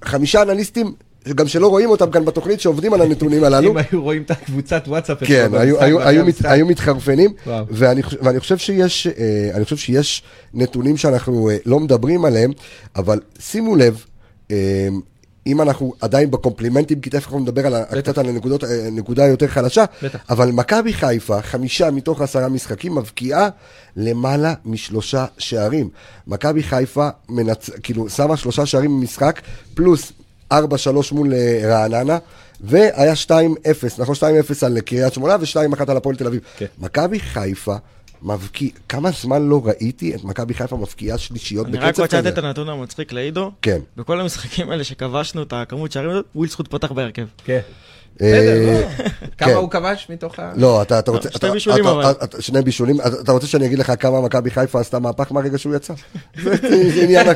[0.05, 0.95] חמישה אנליסטים
[1.35, 3.71] גם שלא רואים אותם כאן בתוכנית, שעובדים על הנתונים הללו.
[3.71, 5.61] אם היו רואים את הקבוצת וואטסאפ, כן, אתמול
[6.45, 7.33] היו, מתחרפנים.
[7.71, 10.23] ואני, חושב שיש, אה, חושב שיש
[10.55, 12.53] נתונים שאנחנו אה, לא מדברים עליהם,
[12.97, 14.05] אבל שימו לב,
[14.51, 14.89] אה,
[15.49, 19.47] אם אנחנו עדיין בקומפלימנטים, כי תכף אנחנו נדבר על, קצת על הנקודות, אה, נקודה יותר
[19.47, 20.19] חלשה, בטח.
[20.31, 23.49] אבל מכבי חיפה, חמישה מתוך עשרה משחקים, מבקיעה
[23.97, 25.89] למעלה משלושה שערים.
[26.27, 27.71] מכבי חיפה מנצ...
[27.83, 29.41] כאילו שמה שלושה שערים במשחק,
[29.75, 30.13] פלוס
[30.53, 30.57] 4-3
[31.13, 32.19] מול אה, רעננה,
[32.61, 33.31] והיה 2-0,
[33.99, 34.15] נכון?
[34.15, 34.19] 2-0
[34.67, 36.41] על קריית שמונה ו-2-1 על הפועל תל אביב.
[36.57, 36.67] כן.
[36.79, 37.77] מכבי חיפה
[38.23, 42.29] מבקיע, כמה זמן לא ראיתי את מכבי חיפה מבקיעה שלישיות אני רק בקצב רוצה כזה?
[42.29, 43.51] לתת את הנתון המצחיק לעידו.
[43.63, 43.79] כן.
[43.97, 47.27] בכל המשחקים האלה שכבשנו את הכמות שערים הזאת, וויל זכות פתח בהרכב.
[47.45, 47.61] כן.
[48.23, 48.89] אה, בסדר, לא.
[49.37, 49.45] כן.
[49.45, 50.53] כמה הוא כבש מתוך ה...
[50.57, 51.29] לא, אתה, אתה רוצה...
[51.31, 52.11] שני אתה- בישולים אבל.
[52.11, 52.97] אתה- שני בישולים.
[53.23, 55.95] אתה רוצה שאני אגיד לך כמה מכבי חיפה עשתה מהפך מהרגע שהוא יצא?
[56.43, 57.29] זה עניין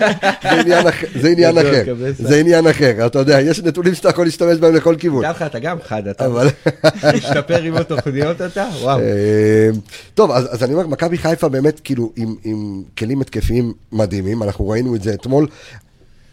[1.59, 1.95] אחר.
[2.25, 3.07] זה עניין אחר.
[3.07, 5.25] אתה יודע, יש נתונים שאתה יכול להשתמש בהם לכל כיוון.
[5.25, 6.49] לך, אתה גם חד, אתה אבל...
[7.17, 8.69] משתפר עם התוכניות אתה?
[8.81, 8.99] וואו.
[9.01, 9.69] אה,
[10.15, 12.13] טוב, אז, אני אומר, מכבי חיפה באמת כאילו
[12.45, 15.47] עם כלים התקפיים מדהימים, אנחנו ראינו את זה אתמול.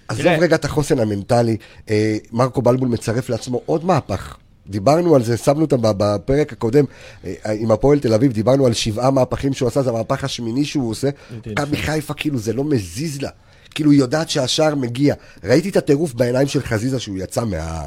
[0.10, 0.38] עזוב תראה.
[0.38, 1.58] רגע את החוסן המנטלי,
[1.90, 4.38] אה, מרקו בלבול מצרף לעצמו עוד מהפך.
[4.68, 6.86] דיברנו על זה, שמנו אותם בפרק הקודם
[7.26, 10.90] אה, עם הפועל תל אביב, דיברנו על שבעה מהפכים שהוא עשה, זה המהפך השמיני שהוא
[10.90, 11.10] עושה.
[11.48, 13.30] מכבי חיפה, כאילו, זה לא מזיז לה.
[13.76, 15.16] כאילו, היא יודעת שהשער מגיע.
[15.44, 17.84] ראיתי את הטירוף בעיניים של חזיזה שהוא יצא מה,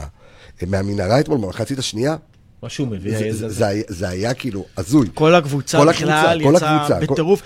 [0.66, 2.16] מהמנהרה אתמול, במחצית השנייה.
[2.62, 3.48] מה שהוא מביא, זה, זה.
[3.48, 5.08] זה, היה, זה היה כאילו הזוי.
[5.14, 7.42] כל הקבוצה כל בכלל יצאה בטירוף.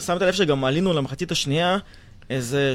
[0.00, 1.78] שמת לב שגם עלינו למחצית השנייה
[2.30, 2.72] איזה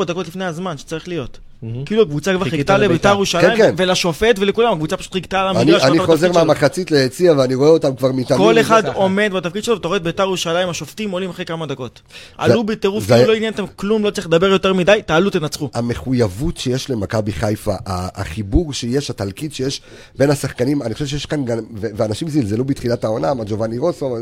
[0.00, 1.38] 3-4 דקות לפני הזמן שצריך להיות.
[1.86, 3.08] כאילו הקבוצה כבר חיכתה לבית"ר.
[3.08, 3.74] ירושלים כן, כן.
[3.76, 5.82] ולשופט ולכולם, הקבוצה פשוט חיכתה על אני, המגרש.
[5.84, 6.32] אני לא חוזר.
[6.32, 8.46] מהמחצית ליציע ואני רואה אותם כבר מתאמנים.
[8.46, 8.92] כל אחד ככה.
[8.92, 12.00] עומד בתפקיד שלו, ואתה רואה את ביתר ירושלים, השופטים עולים אחרי כמה דקות.
[12.38, 15.70] עלו בטירוף, זה- כאילו לא עניין אותם כלום, לא צריך לדבר יותר מדי, תעלו, תנצחו.
[15.74, 19.80] המחויבות שיש למכבי חיפה, החיבור שיש, התלכיד שיש
[20.18, 24.16] בין השחקנים, אני חושב שיש כאן גם, ו- ואנשים זלזלו בתחילת העונה, מה ג'ובאני רוסו,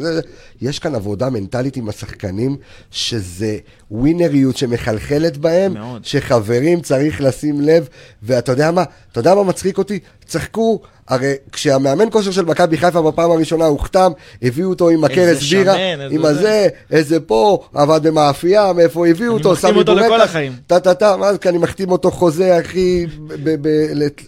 [0.62, 2.56] יש כאן עבודה מנטלית עם השחקנים,
[2.90, 3.58] שזה
[3.94, 6.04] ווינריות שמחלחלת בהם, מאוד.
[6.04, 7.88] שחברים צריך לשים לב,
[8.22, 9.98] ואתה יודע מה, אתה יודע מה מצחיק אותי?
[10.26, 15.58] צחקו, הרי כשהמאמן כושר של מכבי חיפה בפעם הראשונה הוחתם, הביאו אותו עם הכרס שמן,
[15.58, 16.28] בירה, איזה עם זה.
[16.28, 20.52] הזה, איזה פה, עבד במאפייה, מאיפה הביאו אני אותו, סמי אותו לכל החיים.
[20.66, 23.06] טה טה טה, מה זה, כי אני מחתים אותו חוזה, אחי,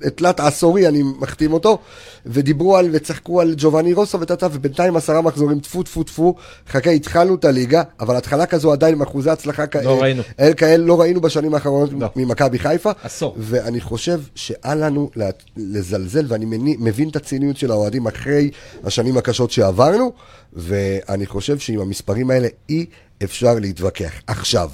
[0.03, 1.79] לתלת עשורי אני מחתים אותו,
[2.27, 6.35] ודיברו על, וצחקו על ג'ובאני רוסו וטה טה, ובינתיים עשרה מחזורים, טפו טפו טפו,
[6.69, 10.23] חכה, התחלנו את הליגה, אבל התחלה כזו עדיין עם אחוזי הצלחה לא ראינו.
[10.41, 12.09] אל כאלה לא ראינו בשנים האחרונות לא.
[12.17, 13.35] ממכבי חיפה, עשור.
[13.39, 15.11] ואני חושב שאל לנו
[15.57, 16.47] לזלזל, ואני
[16.79, 18.51] מבין את הציניות של האוהדים אחרי
[18.85, 20.13] השנים הקשות שעברנו,
[20.53, 22.87] ואני חושב שעם המספרים האלה אי
[23.25, 24.13] אפשר להתווכח.
[24.27, 24.71] עכשיו,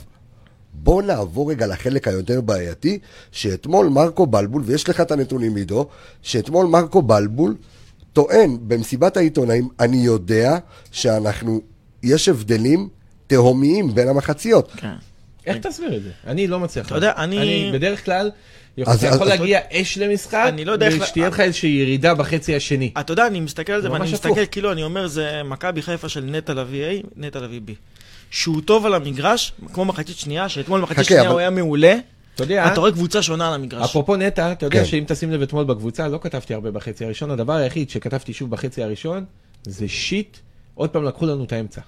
[0.74, 2.98] בוא נעבור רגע לחלק היותר בעייתי,
[3.32, 5.86] שאתמול מרקו בלבול, ויש לך את הנתונים עידו,
[6.22, 7.56] שאתמול מרקו בלבול
[8.12, 10.58] טוען במסיבת העיתונאים, אני יודע
[10.92, 11.60] שאנחנו,
[12.02, 12.88] יש הבדלים
[13.26, 14.70] תהומיים בין המחציות.
[14.76, 14.88] כן.
[15.46, 16.10] איך תסביר את זה?
[16.26, 16.86] אני לא מצליח.
[16.86, 17.12] אתה יודע.
[17.16, 18.30] אני- אני בדרך כלל,
[18.86, 22.56] אז- יכול אז- להגיע אש למשחק, אני לא יודע איך- ושתהיה לך איזושהי ירידה בחצי
[22.56, 22.92] השני.
[23.00, 24.46] אתה יודע, אני מסתכל על זה, ואני מסתכל.
[24.50, 27.70] כאילו, אני אומר, זה מכבי חיפה של נטע לביא A, נטע לביא B.
[28.32, 31.96] שהוא טוב על המגרש, כמו מחצית שנייה, שאתמול מחצית שנייה אבל- הוא היה מעולה,
[32.34, 33.84] אתה יודע, אתה רואה קבוצה שונה על המגרש.
[33.90, 34.84] אפרופו נטע, אתה יודע כן.
[34.84, 38.82] שאם תשים לב אתמול בקבוצה, לא כתבתי הרבה בחצי הראשון, הדבר היחיד שכתבתי שוב בחצי
[38.82, 39.24] הראשון,
[39.64, 40.36] זה shit,
[40.74, 41.80] עוד פעם לקחו לנו את האמצע.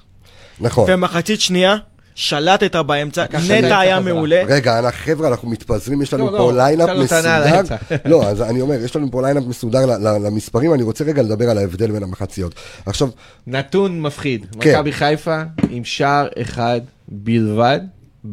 [0.61, 0.85] נכון.
[0.89, 1.77] ומחצית שנייה,
[2.15, 4.01] שלטת באמצע, נטע היה.
[4.01, 4.43] מעולה.
[4.49, 7.61] רגע, חבר'ה, אנחנו מתפזרים, יש לנו לא, פה לא, lineup על מסודר.
[8.05, 11.23] לא, אז אני אומר, יש לנו פה lineup מסודר ל- ל- למספרים, אני רוצה רגע
[11.23, 12.55] לדבר על ההבדל בין המחציות.
[12.87, 13.09] עכשיו,
[13.47, 14.71] נתון מפחיד, כן.
[14.77, 17.81] מכבי חיפה עם שער אחד בלבד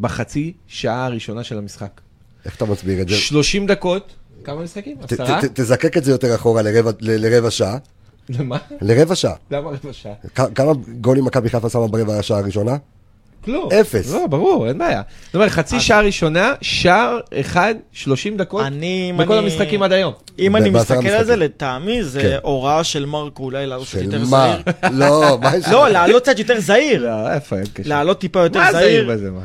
[0.02, 2.02] בחצי שעה הראשונה של המשחק.
[2.46, 3.15] איך אתה מסביר את זה?
[3.15, 4.12] 30 דקות,
[4.44, 4.98] כמה משחקים?
[5.12, 5.39] עשרה?
[5.54, 7.78] תזקק את זה יותר אחורה לרבע- שעה.
[8.30, 8.58] למה?
[8.82, 9.34] לרבע שעה.
[9.52, 10.13] למה רבע שעה?
[10.56, 12.78] כמה גולים מכבי חיפה שמה ברבע השעה הראשונה?
[13.45, 13.69] כלום.
[13.82, 14.13] אפס.
[14.13, 15.01] לא, ברור, אין בעיה.
[15.25, 20.13] זאת אומרת, חצי שעה ראשונה, שער אחד, 30 דקות, אני, בכל אני- המשחקים עד היום.
[20.39, 21.36] אם אני מסתכל על זה.
[21.36, 22.38] לטעמי זה כן.
[22.41, 24.23] הוראה של מרקו אולי לעלות קצת של יותר?
[24.25, 24.56] זהיר.
[24.91, 25.71] לא, מה יש לך?
[25.71, 27.01] לא, לעלות קצת יותר זהיר.
[27.06, 27.89] לא, איפה אין קשר?
[27.89, 29.10] לעלות טיפה יותר מה זהיר זהיר.
[29.17, 29.41] בזה, מה?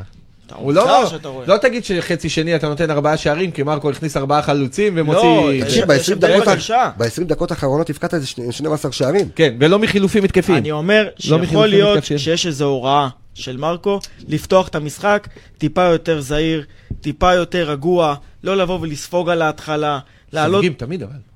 [0.55, 1.03] הוא לא.
[1.47, 5.21] לא תגיד שחצי שני אתה נותן ארבעה שערים, כי מרקו הכניס ארבעה חלוצים ומוציא...
[5.23, 6.81] לא, תקשיב, יש ב-20 הבדל דקות, בגישה.
[6.81, 9.27] ה- ב-20 דקות האחרונות הבקעת איזה שני- 12 שערים.
[9.35, 10.55] כן, ולא מחילופים מתקפים.
[10.55, 12.17] אני אומר לא שיכול להיות מתקפים.
[12.17, 13.07] שיש איזו הוראה
[13.37, 16.65] של מרקו לפתוח את המשחק טיפה יותר זהיר,
[17.01, 19.99] טיפה יותר רגוע, לא לבוא ולספוג על ההתחלה,
[20.33, 20.55] לעלות...
[20.55, 21.27] סופגים תמיד אבל.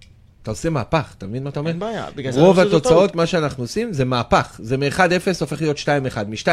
[0.44, 1.70] אתה עושה מהפך, אתה מבין מה אתה אומר?
[1.70, 3.16] אין בעיה, בגלל זה רוב התוצאות.
[3.16, 4.60] מה שאנחנו עושים, זה מהפך.
[4.64, 5.02] זה מ-1-0
[5.40, 5.88] הופך להיות 2-1,
[6.28, 6.46] מ-2-0,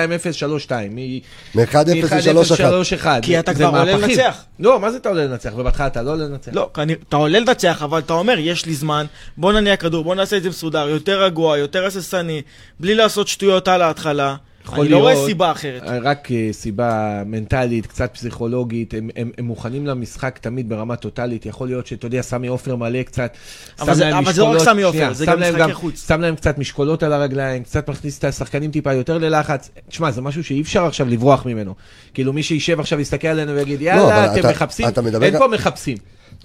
[0.68, 2.32] 3-2, מ-1-0 ל-3-1.
[2.32, 3.06] ל-3-1.
[3.22, 4.44] כי אתה כבר עולה לנצח.
[4.58, 5.52] לא, מה זה אתה עולה לנצח?
[5.56, 6.52] ובהתחלה אתה לא עולה לנצח.
[6.54, 6.70] לא,
[7.08, 9.06] אתה עולה לנצח, אבל אתה אומר, יש לי זמן,
[9.36, 12.42] בוא נניע כדור, בוא נעשה את זה מסודר, יותר רגוע, יותר הססני,
[12.80, 14.36] בלי לעשות שטויות על ההתחלה.
[14.68, 15.82] יכול אני לא רואה להיות- סיבה אחרת.
[16.02, 21.68] רק אה, סיבה מנטלית, קצת פסיכולוגית, הם, הם, הם מוכנים למשחק תמיד ברמה טוטאלית, יכול
[21.68, 23.32] להיות שאתה יודע, סמי עופר מלא קצת,
[23.80, 26.06] אבל זה- אבל זה לא רק משקולות- סמי עופר, זה גם משחקי חוץ.
[26.08, 30.20] שם להם קצת משקולות על הרגליים, קצת מכניס את השחקנים טיפה יותר ללחץ, תשמע, זה
[30.22, 31.74] משהו שאי אפשר עכשיו לברוח ממנו.
[32.14, 35.34] כאילו מי שישב עכשיו יסתכל עלינו ויגיד, לא, יאללה, אתם אתה- מחפשים, אתה מדבר אין
[35.34, 35.96] גם- פה מחפשים.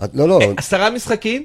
[0.03, 1.43] את- לא, לא, אה, עשרה משחקים,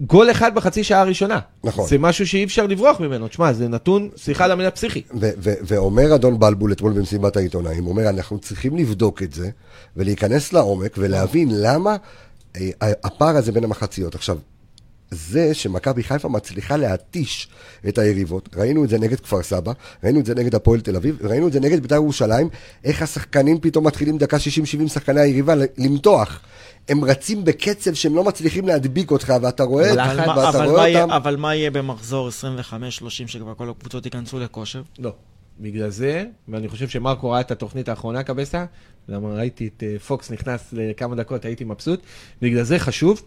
[0.00, 1.38] גול אחד בחצי שעה הראשונה.
[1.64, 1.88] נכון.
[1.88, 5.02] זה משהו שאי אפשר לברוח ממנו, תשמע, זה נתון, סליחה על המילה פסיכי.
[5.40, 9.50] ואומר אדון בלבול אתמול במסיבת העיתונאים, הוא אומר, אנחנו צריכים לבדוק את זה,
[9.96, 11.96] ולהיכנס לעומק, ולהבין למה
[12.56, 12.70] אה,
[13.04, 14.14] הפער הזה בין המחציות.
[14.14, 14.38] עכשיו,
[15.10, 17.48] זה שמכבי חיפה מצליחה להתיש
[17.88, 19.72] את היריבות, ראינו את זה נגד כפר סבא,
[20.04, 22.48] ראינו את זה נגד הפועל תל אביב, ראינו את זה נגד בית"ר ירושלים,
[22.84, 24.40] איך השחקנים פתאום מתחילים דקה 60-70
[24.88, 26.40] שחקני היריבה למתוח.
[26.88, 30.48] הם רצים בקצב שהם לא מצליחים להדביק אותך, ואתה רואה, אבל את- אבל מה- ואתה
[30.58, 31.12] אבל רואה יהיה- אותם.
[31.12, 32.30] אבל מה יהיה במחזור 25-30
[33.28, 34.82] שכבר כל הקבוצות ייכנסו לכושר?
[34.98, 35.12] לא.
[35.60, 38.64] בגלל זה, ואני חושב שמרקו ראה את התוכנית האחרונה קבסה,
[39.08, 42.00] למה ראיתי את אה, פוקס נכנס לכמה דקות, הייתי מבסוט.
[42.42, 43.22] בגלל זה חשוב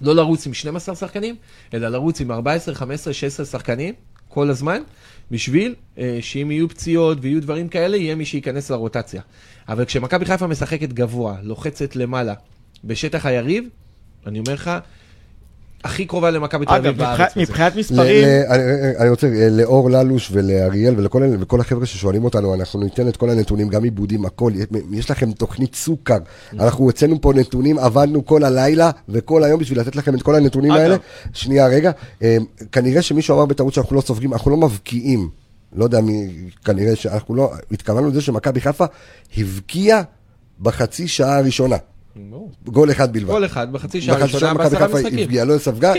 [0.00, 1.36] לא לרוץ עם 12 שחקנים,
[1.74, 3.94] אלא לרוץ עם 14, 15, 16 שחקנים
[4.28, 4.82] כל הזמן,
[5.30, 9.22] בשביל אה, שאם יהיו פציעות ויהיו דברים כאלה, יהיה מי שייכנס לרוטציה.
[9.68, 12.34] אבל כשמכבי חיפה משחקת גבוה, לוחצת למעלה,
[12.84, 13.64] בשטח היריב,
[14.26, 14.70] אני אומר לך,
[15.84, 17.36] הכי קרובה למכבי תל אביב בארץ.
[17.36, 18.24] מבחינת- מספרים,
[19.00, 23.68] אני- רוצה, אה, לאור ללוש ולאריאל ולכל החבר'ה ששואלים אותנו, אנחנו ניתן את כל הנתונים,
[23.68, 24.52] גם עיבודים, הכל.
[24.92, 26.18] יש לכם תוכנית סוכר.
[26.52, 30.70] אנחנו הוצאנו פה נתונים, עבדנו כל הלילה וכל היום בשביל לתת לכם את כל הנתונים.
[30.72, 30.96] האלה.
[31.32, 31.90] שנייה, רגע.
[32.22, 32.36] אה,
[32.72, 35.28] כנראה שמישהו אמר בטעות שאנחנו לא סופגים, אנחנו לא מבקיעים.
[35.76, 36.28] לא יודע מי,
[36.64, 38.84] כנראה שאנחנו לא, התכוונו לזה שמכבי חיפה
[39.36, 40.02] הבקיעה
[40.60, 41.76] בחצי שעה הראשונה.
[42.30, 42.50] ברור.
[42.64, 43.30] גול אחד בלבד.
[43.30, 45.18] כל אחד בחצי שעה בחצי ראשונה בעשרה משחקים.
[45.18, 45.92] הבקיעה, לא ספגה,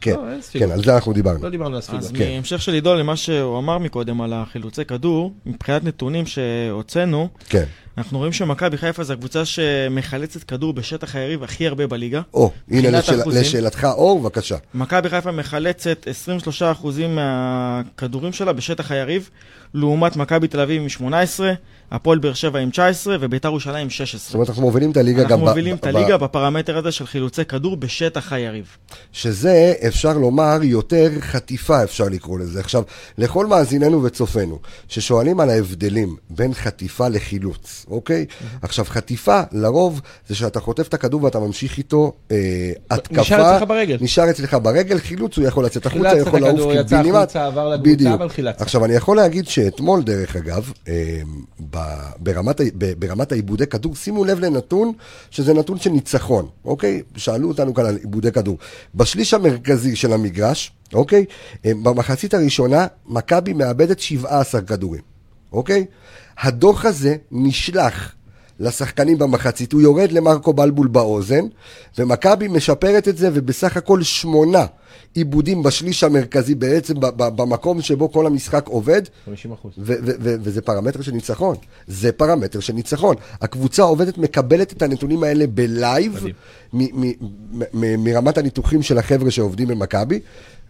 [0.00, 0.14] כן.
[0.14, 0.68] לא, אין ספיגות.
[0.68, 1.42] כן, על זה אנחנו דיברנו.
[1.42, 2.04] לא דיברנו על ספיגות.
[2.04, 2.30] אז כן.
[2.34, 7.64] מהמשך של עידו למה שהוא אמר מקודם על החילוצי כדור, מבחינת נתונים שהוצאנו, כן.
[7.98, 12.20] אנחנו רואים שמכבי חיפה זו הקבוצה שמחלצת כדור בשטח היריב הכי הרבה בליגה.
[12.34, 13.20] או, הנה לשאל.
[13.26, 14.56] לשאלתך, אור, בבקשה.
[14.74, 16.06] מכבי חיפה מחלצת
[16.82, 19.30] 23% מהכדורים שלה בשטח היריב,
[19.74, 21.52] לעומת מכבי תל אביב עם 18,
[21.90, 24.18] הפועל באר שבע עם 19 וביתר ירושלים עם 16.
[24.26, 26.92] זאת אומרת, אנחנו מובילים את הליגה גם אנחנו ב- מובילים ב- את הליגה בפרמטר הזה
[26.92, 28.76] של חילוצי כדור בשטח היריב.
[29.12, 32.60] שזה, אפשר לומר, יותר חטיפה, אפשר לקרוא לזה.
[32.60, 32.82] עכשיו,
[33.18, 38.26] לכל מאזיננו וצופינו, ששואלים על ההבדלים בין חטיפה לחילוץ, אוקיי?
[38.62, 42.36] עכשיו, חטיפה, לרוב, זה שאתה חוטף את הכדור ואתה ממשיך איתו אה,
[42.90, 43.20] התקפה.
[43.20, 43.98] נשאר אצלך ברגל.
[44.00, 47.36] נשאר אצלך ברגל, חילוץ, הוא יכול לצאת החוצה, יכול לעוף קיבינימט.
[48.28, 48.60] חילצת.
[48.62, 51.20] עכשיו, אני יכול להגיד שאתמול, דרך אגב, אה,
[51.70, 51.78] ב-
[52.18, 54.92] ברמת, ב- ברמת העיבודי כדור, שימו לב לנתון,
[55.30, 57.02] שזה נתון של ניצחון, אוקיי?
[57.16, 58.58] שאלו אותנו כאן על עיבודי כדור.
[58.94, 61.24] בשליש המרכזי של המגרש, אוקיי?
[61.66, 65.02] אה, במחצית הראשונה, מכבי מאבדת 17 כדורים,
[65.52, 65.84] אוקיי?
[66.42, 68.14] הדוח הזה נשלח
[68.60, 71.44] לשחקנים במחצית, הוא יורד למרקו בלבול באוזן,
[71.98, 74.66] ומכבי משפרת את זה, ובסך הכל שמונה
[75.14, 79.72] איבודים בשליש המרכזי, בעצם במקום שבו כל המשחק עובד, 50 אחוז.
[79.78, 81.56] ו- ו- ו- וזה פרמטר של ניצחון.
[81.86, 83.16] זה פרמטר של ניצחון.
[83.40, 86.24] הקבוצה עובדת, מקבלת את הנתונים האלה ב live,
[87.98, 90.20] מרמת הניתוחים של החבר'ה שעובדים במכבי,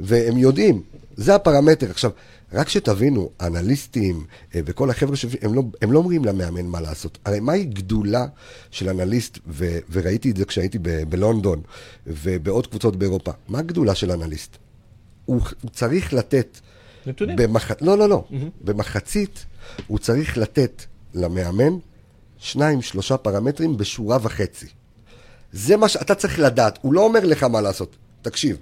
[0.00, 0.82] והם יודעים,
[1.16, 1.90] זה הפרמטר.
[1.90, 2.10] עכשיו,
[2.52, 7.18] רק שתבינו, אנליסטים אה, וכל החבר'ה שהם לא, הם לא אומרים למאמן מה לעשות.
[7.24, 8.26] הרי מהי גדולה
[8.70, 11.60] של אנליסט, ו- וראיתי את זה כשהייתי ב- בלונדון
[12.06, 14.56] ובעוד קבוצות באירופה, מה הגדולה של אנליסט?
[15.24, 16.58] הוא, הוא צריך לתת
[17.06, 17.36] נתונים.
[17.36, 17.70] במח...
[17.80, 18.24] לא, לא, לא.
[18.64, 19.44] במחצית
[19.86, 20.82] הוא צריך לתת
[21.14, 21.78] למאמן
[22.38, 24.66] שניים, שלושה פרמטרים בשורה וחצי.
[25.52, 26.78] זה מה שאתה צריך לדעת.
[26.82, 27.96] הוא לא אומר לך מה לעשות.
[28.22, 28.56] תקשיב,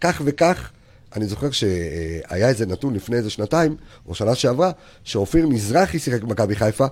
[0.00, 0.70] כך וכך,
[1.16, 4.70] אני זוכר שהיה איזה נתון לפני איזה שנתיים, או שנה שעברה,
[5.04, 6.86] שאופיר מזרחי שיחק במכבי חיפה,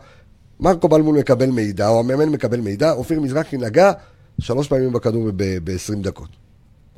[0.60, 3.92] מרקו בלמון מקבל מידע, או המאמן מקבל מידע, אופיר מזרחי נגע
[4.40, 6.28] שלוש פעמים בכדור ב-20 דקות.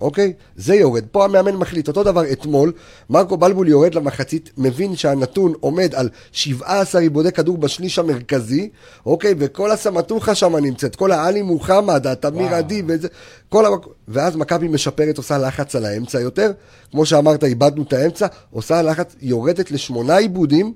[0.01, 0.33] אוקיי?
[0.57, 1.05] זה יורד.
[1.13, 1.89] פה המאמן מחליט.
[1.89, 2.73] אותו דבר אתמול,
[3.11, 8.69] מרקו בלבול יורד למחצית, מבין שהנתון עומד על 17 עיבודי כדור בשליש המרכזי,
[9.07, 9.35] אוקיי?
[9.39, 12.55] וכל הסמטוחה שם נמצאת, כל העלי מוחמד, התמיר.
[12.55, 13.09] עדי וזה,
[13.49, 13.87] כל המק...
[14.09, 16.53] ואז מכבי משפרת, עושה לחץ על האמצע יותר.
[16.91, 20.73] כמו שאמרת, איבדנו את האמצע, עושה לחץ, יורדת לשמונה עיבודים.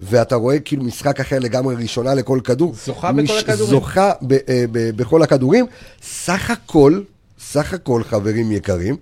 [0.00, 2.74] ואתה רואה כאילו משחק אחר לגמרי ראשונה לכל כדור.
[2.84, 3.70] זוכה בכל הכדורים.
[3.70, 5.66] זוכה ב, אה, ב, בכל הכדורים.
[6.02, 7.00] סך הכל,
[7.38, 8.96] סך הכל חברים יקרים,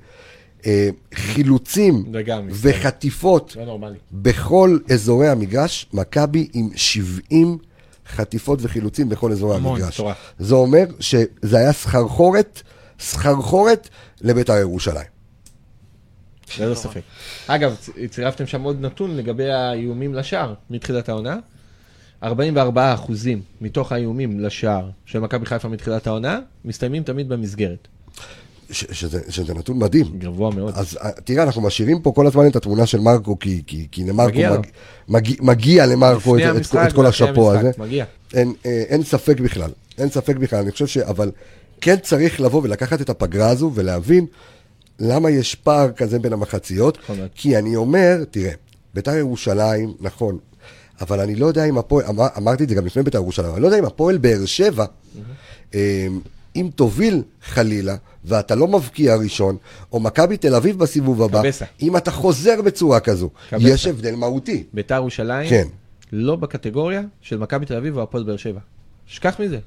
[0.66, 2.52] אה, חילוצים לגמרי.
[2.54, 3.78] וחטיפות לא.
[4.12, 7.58] בכל אזורי המגרש, מכבי עם 70
[8.08, 10.00] חטיפות וחילוצים בכל אזורי המון, המגרש.
[10.38, 12.62] זה אומר שזה היה סחרחורת,
[13.00, 13.88] סחרחורת
[14.20, 15.14] לבית"ר ירושלים.
[16.60, 17.00] ללא ספק.
[17.46, 17.76] אגב,
[18.10, 21.36] צירפתם שם עוד נתון לגבי האיומים לשער מתחילת העונה.
[22.22, 27.88] 44 אחוזים מתוך האיומים לשער של מכבי חיפה מתחילת העונה, מסתיימים תמיד במסגרת.
[28.70, 30.06] ש- שזה, שזה נתון מדהים.
[30.18, 30.72] גבוה מאוד.
[30.76, 34.04] אז אה, תראה, אנחנו משאירים פה כל הזמן את התמונה של מרקו, כי, כי, כי
[34.04, 34.50] למרקו מגיע.
[34.52, 34.60] מג,
[35.08, 37.60] מגיע, מגיע למרקו את, לפני את, המשחק את כל השאפו הזה.
[37.60, 38.04] המשחק, מגיע.
[38.34, 40.58] אין, אה, אין ספק בכלל, אין ספק בכלל.
[40.58, 40.98] אני חושב ש...
[40.98, 41.30] אבל
[41.80, 44.26] כן צריך לבוא ולקחת את הפגרה הזו ולהבין
[45.00, 46.98] למה יש פער כזה בין המחציות.
[47.08, 47.30] להיות.
[47.34, 48.52] כי אני אומר, תראה,
[48.94, 50.38] בית"ר ירושלים, נכון,
[51.00, 53.62] אבל אני לא יודע אם הפועל, אמר, אמרתי את זה גם לפני בית"ר ירושלים, אני
[53.62, 54.84] לא יודע אם הפועל באר שבע,
[55.74, 56.06] אה,
[56.56, 59.56] אם תוביל חלילה, ואתה לא מבקיע ראשון,
[59.92, 61.64] או מכבי תל אביב בסיבוב הבא, קבסה.
[61.82, 63.68] אם אתה חוזר בצורה כזו, קבסה.
[63.68, 64.64] יש הבדל מהותי.
[64.72, 65.68] ביתר ירושלים, כן.
[66.12, 68.60] לא בקטגוריה של מכבי תל אביב והפועל באר שבע.
[69.06, 69.58] שכח מזה.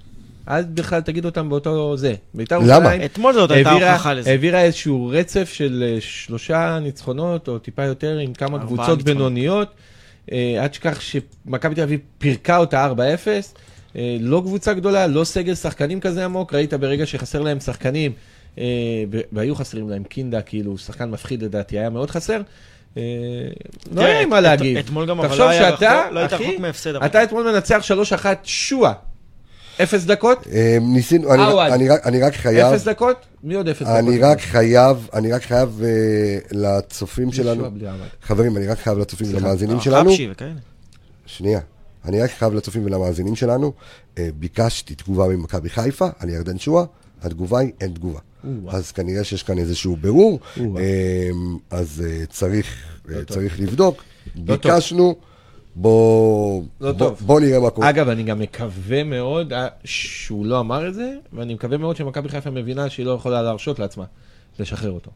[0.50, 2.14] אל בכלל תגיד אותם באותו זה.
[2.34, 2.74] ביתר למה?
[2.74, 4.30] ירושלים אתמול זאת הייתה הוכחה לזה.
[4.30, 9.04] העבירה איזשהו רצף של אה, שלושה ניצחונות, או טיפה יותר, עם כמה קבוצות ניצחונות.
[9.04, 9.68] בינוניות.
[10.32, 12.98] אה, אל תשכח שמכבי תל אביב פירקה אותה 4-0.
[13.98, 16.54] אה, לא קבוצה גדולה, לא סגל שחקנים כזה עמוק.
[16.54, 18.12] ראית ברגע שחסר להם שחקנים,
[18.58, 18.64] אה,
[19.32, 22.42] והיו חסרים להם קינדה, כאילו, שחקן מפחיד לדעתי, היה מאוד חסר.
[22.98, 23.02] אה,
[23.92, 24.78] לא היה לי מה להגיד.
[24.78, 25.80] אתמול גם, אבל לא היה רחוק-
[26.12, 26.96] לא רחוק מהפסד.
[26.96, 28.94] אתה אתמול מנצח 3-1 שועה.
[29.84, 30.48] אפס דקות?
[30.82, 33.26] ניסינו, אני, רק- אני רק חייב, אפס דקות?
[33.44, 33.94] מי עוד אפס דקות?
[33.96, 35.82] אני רק חייב, אני רק חייב
[36.52, 37.70] לצופים שלנו.
[38.22, 39.28] חברים, אני רק חייב לצופים.
[39.36, 40.12] ולמאזינים שלנו.
[41.26, 41.60] שנייה,
[42.06, 43.74] אני רק חייב לצופים ולמאזינים שלנו,
[44.18, 46.84] אה, ביקשתי תגובה ממכבי חיפה על ירדן שואה,
[47.22, 48.20] התגובה היא אין תגובה.
[48.68, 50.82] אז כנראה שיש כאן איזשהו בירור, או-אה.
[50.82, 51.30] אה,
[51.70, 53.24] אז אה, צריך, לא.
[53.24, 54.04] צריך לבדוק,
[54.36, 54.42] לא.
[54.46, 55.16] ביקשנו,
[55.76, 57.90] בוא, לא בוא, נראה מה קורה.
[57.90, 62.50] אגב, אני גם מקווה מאוד שהוא לא אמר את זה, ואני מקווה מאוד שמכבי חיפה
[62.50, 64.06] מבינה שהיא לא יכולה להרשות לעצמה
[64.60, 65.12] לשחרר אותו.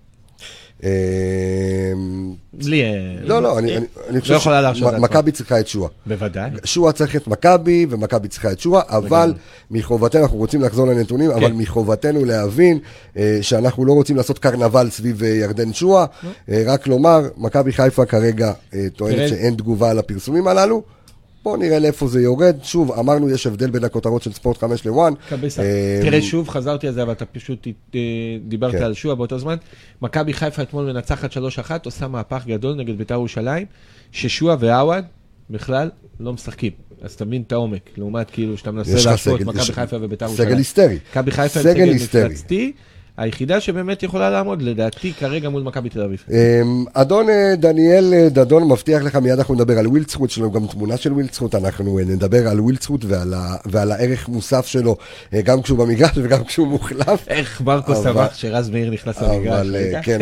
[2.54, 2.84] בלי...
[2.84, 2.89] אה,
[3.24, 4.74] לא, לא, אני, חושב לא.
[4.74, 5.89] שמכבי צריכה את שואה.
[6.06, 6.50] בוודאי.
[6.63, 9.34] שועה צריך את מכבי, ומכבי צריכה את שועה, אבל
[9.72, 12.80] מחובתנו, אנחנו רוצים לחזור לנתונים, אבל מחובתנו להבין
[13.17, 16.06] אה, שאנחנו לא רוצים לעשות קרנבל סביב אה, ירדן שועה.
[16.50, 18.52] אה, רק לומר, מכבי חיפה כרגע
[18.96, 20.84] טוענת שאין תגובה על הפרסומים הללו.
[21.43, 22.56] בואו נראה לאיפה זה יורד.
[22.63, 25.13] שוב, אמרנו, יש הבדל בין הכותרות של ספורט 5 לוואן.
[25.30, 25.62] קבסה.
[25.62, 27.99] אה, תראה, שוב חזרתי על זה, אבל אתה פשוט אה,
[28.47, 28.84] דיברת כן.
[28.84, 29.56] על שועה באותו זמן.
[30.01, 31.38] מכבי חיפה אתמול מנצחת 3-1,
[31.86, 33.65] עושה מהפך גדול נגד בית"ר ירושלים,
[34.12, 35.04] ששועה ועווד
[35.49, 36.71] בכלל לא משחקים.
[37.01, 40.49] אז תבין את העומק, לעומת כאילו שאתה מנסה להשוות מכבי חיפה ובית"ר ירושלים.
[40.49, 40.97] סגל היסטרי.
[41.12, 41.93] מכבי חיפה סגל.
[41.93, 42.73] מפלצתי,
[43.17, 46.24] היחידה שבאמת יכולה לעמוד, לדעתי, כרגע מול מכבי תל אביב.
[46.32, 50.52] אמ, אדון אה, דניאל אה, דדון מבטיח לך, מיד אנחנו נדבר על ווילדסחוט, יש לנו
[50.52, 54.95] גם תמונה של ווילדסחוט, אנחנו אה, נדבר על ווילדסחוט ועל, ה- ועל הערך מוסף שלו,
[55.43, 57.28] גם כשהוא במגרש וגם כשהוא מוחלף.
[57.28, 59.54] איך מרקו אבל- שמח שרז מאיר נכנס למגרש.
[59.67, 59.76] אבל?
[60.04, 60.19] כן,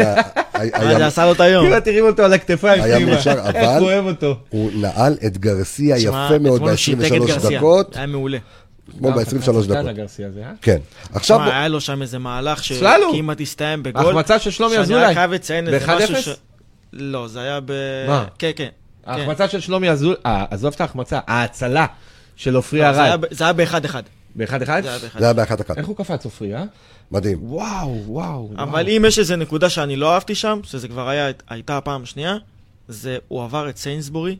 [0.98, 1.66] זה עשה לו את היום?
[1.66, 3.12] כאילו תראי אותו על הכתפיים, היה פנימה.
[3.12, 4.36] מאושר, איך אבל- הוא אוהב אותו.
[4.50, 7.58] הוא נעל את גרסיה יפה מאוד אתמול הוא שיתק את ב-23 גרסיה.
[7.60, 8.38] דקות, היה מעולה.
[9.02, 10.20] גם ב-23 שחקן דקות.
[10.44, 10.52] אה?
[10.62, 10.78] כן.
[11.14, 12.64] עכשיו, היה לו שם איזה מהלך.
[12.64, 14.06] שכמעט הסתיים בגול.
[14.06, 15.06] ההחמצה של שלומי שאני אזולאי.
[15.06, 16.04] רק חייב לציין איזה ב- 1-0?
[16.04, 16.30] משהו ש...
[16.94, 17.72] לא, זה היה ב...
[18.08, 18.26] מה?
[18.40, 18.68] כן, כן.
[19.04, 19.12] כן.
[19.12, 21.86] ההחמצה של שלומי אזולאי, אה, עזוב את ההחמצה, ההצלה
[22.36, 23.26] של עופרי לא, זה היה ארד.
[23.32, 24.04] זה היה באחד אחד.
[24.36, 24.82] באחד אחד?
[24.84, 25.20] זה היה באחד.
[25.20, 25.78] זה היה באחת אחת.
[25.78, 26.64] איך הוא קפץ עופרי, אה?
[27.12, 27.38] מדהים.
[27.42, 28.50] וואו, וואו.
[28.58, 32.36] אבל אם יש איזה נקודה שאני לא אהבתי שם, שזה כבר היה, הייתה הפעם השנייה,
[32.88, 34.36] זה הוא עבר את סיינסבורי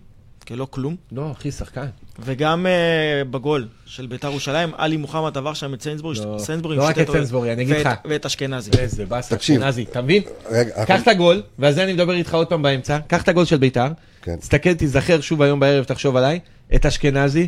[0.50, 1.86] כלא כלום, לא, אחי, שחקן.
[2.20, 6.84] וגם uh, בגול של בית"ר ירושלים, עלי מוחמד עבר שם את סיינסבורי, לא, סיינסבורי לא
[6.84, 7.12] רק את טעויות.
[7.12, 7.90] סיינסבורי, אני אגיד לך.
[8.10, 8.72] ואת אשכנזי.
[8.80, 9.36] איזה באסה.
[9.36, 10.24] אשכנזי, אתה מבין?
[10.52, 13.46] רגע, קח את הגול, ועל זה אני מדבר איתך עוד פעם באמצע, קח את הגול
[13.46, 13.88] של ביתר,
[14.22, 14.36] כן.
[14.36, 16.40] תסתכל, תיזכר שוב היום בערב, תחשוב עליי,
[16.76, 17.48] את אשכנזי,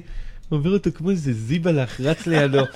[0.49, 2.63] עובר אותו כמו איזה זיבלח, רץ לידו.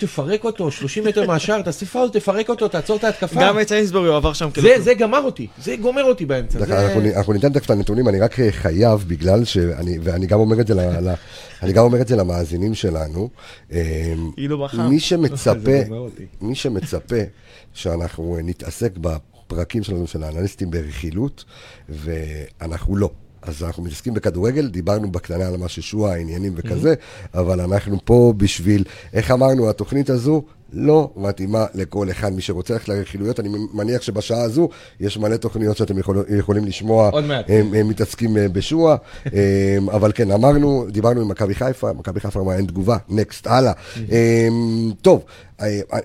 [0.00, 3.40] תפרק אותו, 30 מטר מהשאר, תעשה פאול, תפרק אותו, תעצור את ההתקפה.
[3.40, 6.58] גם את סיינסבורי הוא עבר שם כלא זה, גמר אותי, זה גומר אותי באמצע.
[7.16, 10.66] אנחנו, ניתן תכף את הנתונים, אני רק אה, חייב, בגלל שאני, ואני גם אומר את
[10.66, 11.14] זה, ל, ל,
[11.62, 13.28] אני גם אומר את זה למאזינים שלנו.
[14.38, 14.88] אילו בחם.
[14.88, 16.26] מי שמצפה, זה גומר אותי.
[16.40, 17.22] מי שמצפה
[17.74, 21.44] שאנחנו אה, נתעסק בפרקים שלנו של האנליסטים ברכילות,
[21.88, 23.10] ואנחנו לא.
[23.42, 26.94] אז אנחנו מתעסקים בכדורגל, דיברנו בקטנה על מה ששועה, העניינים וכזה,
[27.34, 32.32] אבל אנחנו פה בשביל, איך אמרנו, התוכנית הזו לא מתאימה לכל אחד.
[32.32, 34.68] מי שרוצה ללכת לרכילויות, אני מניח שבשעה הזו
[35.00, 37.44] יש מלא תוכניות שאתם יכול, יכולים לשמוע, עוד מעט.
[37.48, 38.96] הם, הם מתעסקים אה, בשועה,
[39.34, 43.72] אה, אבל כן, אמרנו, דיברנו עם מכבי חיפה, מכבי חיפה אמרה אין תגובה, next, הלאה.
[44.12, 44.48] אה,
[45.02, 45.24] טוב,
[45.60, 45.98] אה, אה,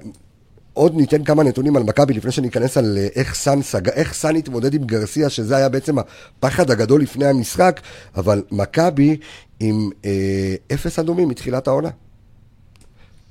[0.75, 3.89] עוד ניתן כמה נתונים על מכבי לפני שניכנס על אה, איך סאן סג...
[3.89, 7.81] איך סאן התמודד עם גרסיה, שזה היה בעצם הפחד הגדול לפני המשחק,
[8.15, 9.17] אבל מכבי
[9.59, 11.89] עם אה, אפס אדומים מתחילת העונה.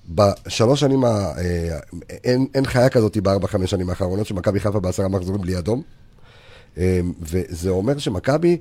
[0.08, 1.08] בשלוש שנים, ה...
[1.08, 1.78] אה,
[2.24, 5.82] אין, אין חיה כזאת בארבע-חמש שנים האחרונות, שמכבי חיפה בעשרה מחזורים בלי אדום.
[6.78, 8.56] אה, וזה אומר שמכבי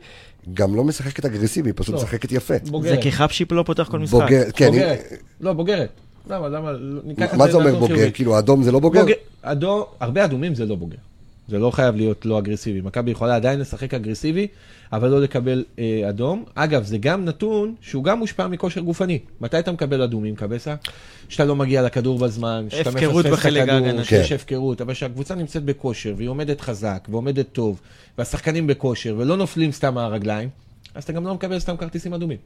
[0.53, 2.01] גם לא משחקת אגרסיבי, היא פשוט לא.
[2.01, 2.53] משחקת יפה.
[2.81, 2.97] זה.
[3.01, 4.19] כי חפשיפ לא פותח כל משחק.
[4.19, 5.13] בוגר, כן, בוגרת.
[5.39, 5.89] לא, בוגרת.
[6.29, 6.71] למה, למה?
[7.03, 8.11] ניקח את מה זה אומר בוגר?
[8.11, 9.05] כאילו, אדום זה לא בוגר?
[9.41, 10.97] אדום, הרבה אדומים זה לא בוגר.
[11.47, 12.81] זה לא חייב להיות לא אגרסיבי.
[12.81, 14.47] מכבי יכולה עדיין לשחק אגרסיבי,
[14.93, 16.43] אבל לא לקבל אה, אדום.
[16.55, 19.19] אגב, זה גם נתון שהוא גם מושפע מכושר גופני.
[19.41, 20.75] מתי אתה מקבל אדומים, קבסה?
[21.29, 24.03] שאתה לא מגיע לכדור בזמן, שאתה הפקרות מפספס את הכדור, ההגנתי.
[24.03, 24.35] שיש כן.
[24.35, 27.79] הפקרות, אבל כשהקבוצה נמצאת בכושר, והיא עומדת חזק, ועומדת טוב,
[28.17, 30.49] והשחקנים בכושר, ולא נופלים סתם מהרגליים,
[30.95, 32.37] אז אתה גם לא מקבל סתם כרטיסים אדומים.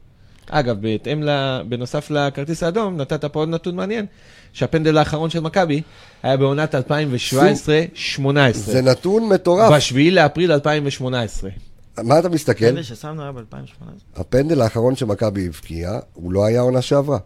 [0.50, 1.60] אגב, בהתאם ל...
[1.68, 4.06] בנוסף לכרטיס האדום, נתת פה עוד נתון מעניין,
[4.52, 5.82] שהפנדל האחרון של מכבי
[6.22, 6.78] היה בעונת 2017-2018.
[8.52, 9.72] זה נתון מטורף.
[9.72, 11.50] בשביעי לאפריל 2018.
[12.04, 12.64] מה אתה מסתכל?
[12.64, 14.20] אלה ששמנו היה ב-2018.
[14.20, 17.18] הפנדל האחרון שמכבי הבקיעה, הוא לא היה עונה שעברה.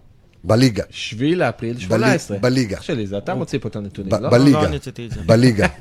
[0.44, 0.82] בליגה.
[0.90, 2.38] שביעי לאפריל 18.
[2.38, 2.76] בליגה.
[2.76, 4.30] אח שלי, זה אתה מוציא פה את הנתונים, לא?
[4.30, 4.62] בליגה.
[4.62, 5.20] לא, זה.
[5.26, 5.66] בליגה.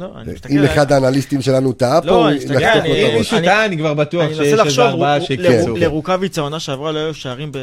[0.00, 0.10] לא.
[0.50, 3.14] אם אחד האנליסטים שלנו טעה פה, לא, את אם הראש.
[3.18, 5.76] מישהו אני- טעה, אני כבר בטוח אני שיש איזה ארבעה שיקצו.
[5.76, 7.58] ל- לרוקאביצה העונה שעברה לא היו שערים ב...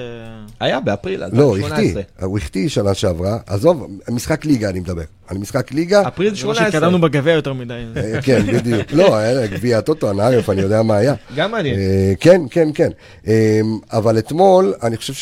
[0.59, 1.77] היה באפריל לא, 2018.
[2.01, 2.25] החטיא.
[2.25, 3.37] הוא החטיא שנה שעברה.
[3.47, 5.01] עזוב, משחק ליגה אני מדבר.
[5.27, 6.07] על משחק ליגה.
[6.07, 6.65] אפריל זה מה 18.
[6.71, 7.73] שהתקדמנו בגביע יותר מדי.
[7.97, 8.81] אה, כן, בדיוק.
[8.93, 11.13] לא, היה גביע הטוטו, הנערף, אני יודע מה היה.
[11.35, 11.75] גם מעניין.
[11.79, 12.89] אה, כן, כן, כן.
[13.27, 13.59] אה,
[13.91, 15.13] אבל אתמול, אני חושב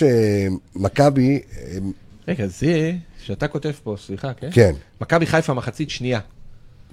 [0.76, 1.78] שמכבי, אה,
[2.28, 2.92] רגע, זה
[3.26, 4.48] שאתה כותב פה, סליחה, כן?
[4.52, 6.20] כן, מכבי חיפה מחצית שנייה,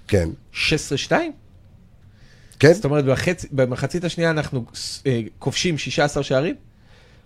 [0.09, 0.57] כן, 16-2?
[2.59, 3.47] כן, זאת אומרת, בחצ...
[3.53, 4.65] במחצית השנייה אנחנו
[5.07, 6.55] אה, כובשים 16 שערים,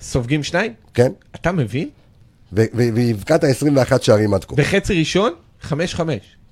[0.00, 1.12] סופגים שניים, כן.
[1.34, 1.88] אתה מבין?
[2.52, 4.56] והבקעת 21 שערים עד כה.
[4.56, 5.72] בחצי ראשון, 5-5.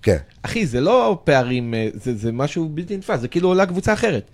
[0.03, 0.17] כן.
[0.43, 4.31] אחי, זה לא פערים, אה, זה, זה משהו בלתי נתפס, זה כאילו עולה קבוצה אחרת.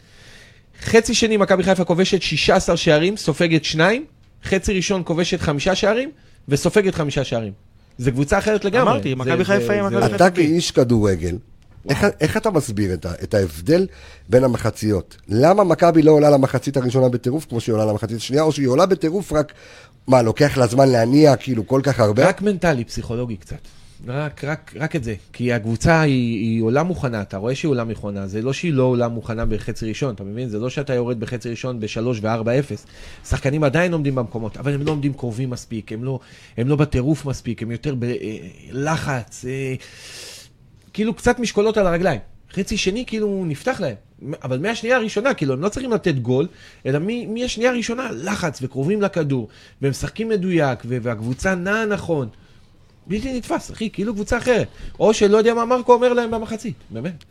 [0.82, 4.04] חצי שני מכבי חיפה כובשת 16 שערים, סופגת שניים,
[4.44, 6.10] חצי ראשון כובשת חמישה שערים,
[6.48, 7.52] וסופגת חמישה שערים.
[7.98, 8.92] זה קבוצה אחרת לגמרי.
[8.92, 10.16] אמרתי, מכבי חיפה היא מכבי חיפה.
[10.16, 11.36] אתה כאיש כדורגל,
[11.88, 13.86] איך, איך אתה מסביר את, ה, את ההבדל
[14.28, 15.16] בין המחציות?
[15.28, 18.86] למה מכבי לא עולה למחצית הראשונה בטירוף כמו שהיא עולה למחצית השנייה, או שהיא עולה
[18.86, 19.52] בטירוף רק,
[20.06, 22.28] מה, לוקח לה זמן להניע כאילו כל כך הרבה?
[22.28, 23.58] רק מנטלי, פסיכולוגי קצת.
[24.06, 25.14] רק, רק, רק את זה.
[25.32, 28.82] כי הקבוצה היא, היא עולה מוכנה, אתה רואה שהיא עולה מוכנה, זה לא שהיא לא
[28.82, 30.48] עולה מוכנה בחצי ראשון, אתה מבין?
[30.48, 32.76] זה לא שאתה יורד בחצי ראשון ב-3 ו-4-0.
[33.28, 36.18] שחקנים עדיין עומדים במקומות, אבל הם לא עומדים קרובים מספיק, הם לא,
[36.56, 39.74] הם לא בטירוף מספיק, הם יותר בלחץ, אה,
[41.00, 42.20] כאילו קצת משקולות על הרגליים.
[42.52, 43.94] חצי שני כאילו נפתח להם,
[44.42, 46.46] אבל מהשנייה הראשונה, כאילו הם לא צריכים לתת גול,
[46.86, 46.98] אלא
[47.28, 49.48] מהשנייה הראשונה לחץ וקרובים לכדור,
[49.82, 52.28] והם משחקים מדויק, והקבוצה נעה נכון.
[53.06, 54.66] בלתי נתפס, אחי, כאילו קבוצה אחרת.
[55.00, 57.24] או שלא יודע מה מרקו אומר להם במחצית, באמת.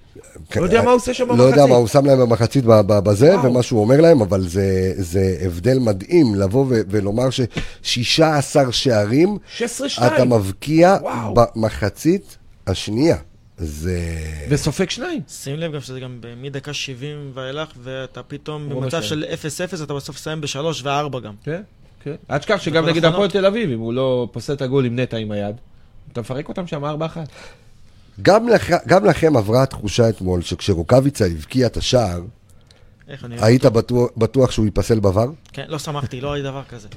[0.56, 1.70] לא יודע מה הוא עושה שם לא יודע במחצית.
[1.70, 3.40] מה הוא שם להם במחצית בזה.
[3.44, 9.62] ומה שהוא אומר להם, אבל זה, זה הבדל מדהים לבוא ו- ולומר ש-16 שערים 16-2.
[9.98, 11.34] אתה מבקיע וואו.
[11.34, 13.18] במחצית השנייה.
[13.60, 14.00] זה...
[14.50, 15.22] וסופג שניים.
[15.30, 19.02] שים לב גם שזה גם מדקה 70 ואילך, ואתה פתאום במצב.
[19.02, 19.26] של
[19.80, 21.34] 0-0, אתה בסוף מסיים ב-3 ו-4 גם.
[21.44, 21.62] כן,
[22.04, 22.16] כן.
[22.32, 23.06] אל תשכח שגם נגד.
[23.06, 25.56] הפועל תל אביב, אם הוא לא פוסל את הגול עם נטע עם היד,
[26.12, 26.88] אתה מפרק אותם שם 4-1.
[28.22, 28.72] גם, לכ...
[28.88, 32.22] גם לכם עברה התחושה אתמול שכשרוקאביצה הבקיע את השער,
[33.10, 33.36] איך אני...
[33.42, 35.28] היית בטוח, בטוח שהוא ייפסל בבר?
[35.54, 36.88] כן, לא שמחתי, לא היה דבר כזה.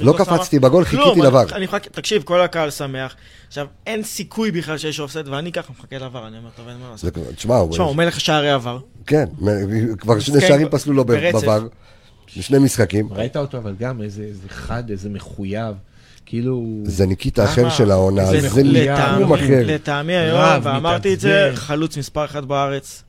[0.00, 1.20] לא שמח- קפצתי בגול, חיכיתי.
[1.52, 3.14] אני- מחכה, תקשיב, כל הקהל שמח.
[3.48, 6.90] עכשיו, אין סיכוי בכלל שיש אופסט, ואני ככה מחכה לעבר, אני אומר, טוב, אין מה
[6.90, 7.12] לעשות.
[7.36, 7.96] תשמע, הוא...
[7.96, 8.78] מלך שערי עבר.
[9.06, 9.24] כן,
[9.98, 11.42] כבר שני שערים פסלו לו ב- ברצף.
[11.42, 11.66] בבר,
[12.36, 13.08] בשני משחקים.
[13.12, 15.74] ראית אותו, אבל גם איזה איזה חד, איזה מחויב.
[16.26, 16.64] כאילו...
[16.84, 17.44] זה ניקיטה?
[17.44, 19.62] אחר של העונה, זה לטעמי- אחר.
[19.64, 21.50] לטעמי היום, ואמרתי את זה.
[21.54, 23.02] חלוץ מספר אחת בארץ.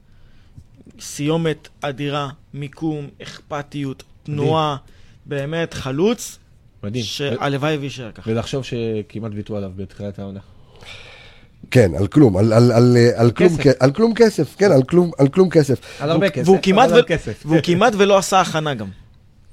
[0.99, 4.75] סיומת אדירה, מיקום, אכפתיות, תנועה,
[5.25, 6.37] באמת חלוץ,
[6.83, 7.03] מדהים.
[7.03, 8.31] שהלוואי ויישאר ככה.
[8.31, 10.39] ולחשוב שכמעט ויתרו עליו בתחילת העונה.
[11.71, 15.27] כן, על כלום, על- על- על על כלום על כלום כסף, כן, על כלום- על
[15.27, 15.79] כלום כסף.
[16.01, 16.47] על הרבה והוא- כסף.
[16.47, 17.43] והוא כמעט ו- כסף.
[17.45, 18.87] והוא כמעט ולא עשה הכנה גם.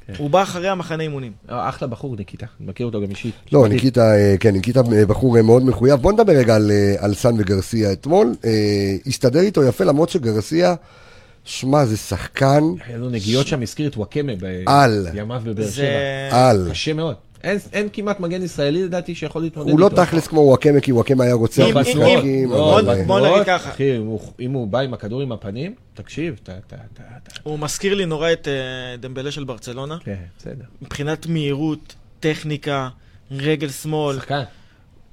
[0.07, 0.13] כן.
[0.19, 1.33] הוא בא אחרי המחנה אימונים.
[1.51, 2.47] אה, אחלה בחור, ניקיטה.
[2.61, 3.35] אני מכיר אותו גם אישית.
[3.53, 3.69] לא.
[3.69, 5.95] ניקיטה, אה, כן, ניקיטה אה, בחור אה, מאוד מחויב.
[6.01, 8.35] בוא נדבר רגע על, אה, על סן וגרסיה אתמול.
[8.45, 8.51] אה,
[9.07, 10.75] הסתדר איתו יפה, למרות שגרסיה,
[11.45, 14.33] שמע, זה שחקן היה לו נגיעות שם, הזכיר את וואקמה.
[14.37, 16.49] בימיו בבאר שבע.
[16.51, 16.67] על.
[16.71, 17.15] קשה מאוד.
[17.45, 20.05] אין, אין כמעט מגן ישראלי לדעתי שיכול להתמודד הוא לא איתו.
[20.05, 22.51] תכלס כמו וואקמה, כי וואקמה היה רוצח אם- אם- משחקים.
[22.51, 23.71] לא, בוא- נגיד בתנועות, ככה.
[23.71, 23.97] אחי,
[24.41, 26.53] אם הוא- בא עם הכדור עם הפנים, תקשיב, אתה-
[27.43, 28.53] הוא מזכיר לי נורא את אה,
[28.97, 29.97] דמבלה של ברצלונה.
[30.05, 30.65] כן, בסדר.
[30.83, 32.89] מבחינת מהירות, טכניקה,
[33.31, 34.17] רגל שמאל.
[34.17, 34.43] שחקן.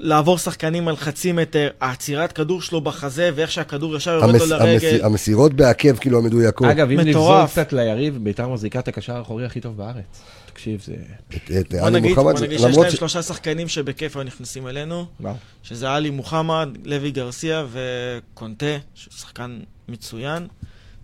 [0.03, 4.55] לעבור שחקנים על חצי מטר, העצירת כדור שלו בחזה, ואיך שהכדור ישר יורד המס, לו
[4.55, 5.05] המס, לרגל.
[5.05, 6.67] המסירות בעקב כאילו המדויקות.
[6.67, 7.51] אגב, אם נבזול מטורף.
[7.51, 10.21] קצת ליריב, ביתר מחזיקה את הקשר האחורי הכי טוב בארץ.
[10.53, 10.93] תקשיב, זה...
[11.35, 14.23] את- את בוא עלי נגיד, מוחמד, בוא נגיד שיש להם ש- שלושה שחקנים שבכיף היו
[14.23, 15.33] נכנסים אלינו, וואו.
[15.63, 20.47] שזה עלי מוחמד, לוי גרסיה וקונטה, שהוא שחקן מצוין.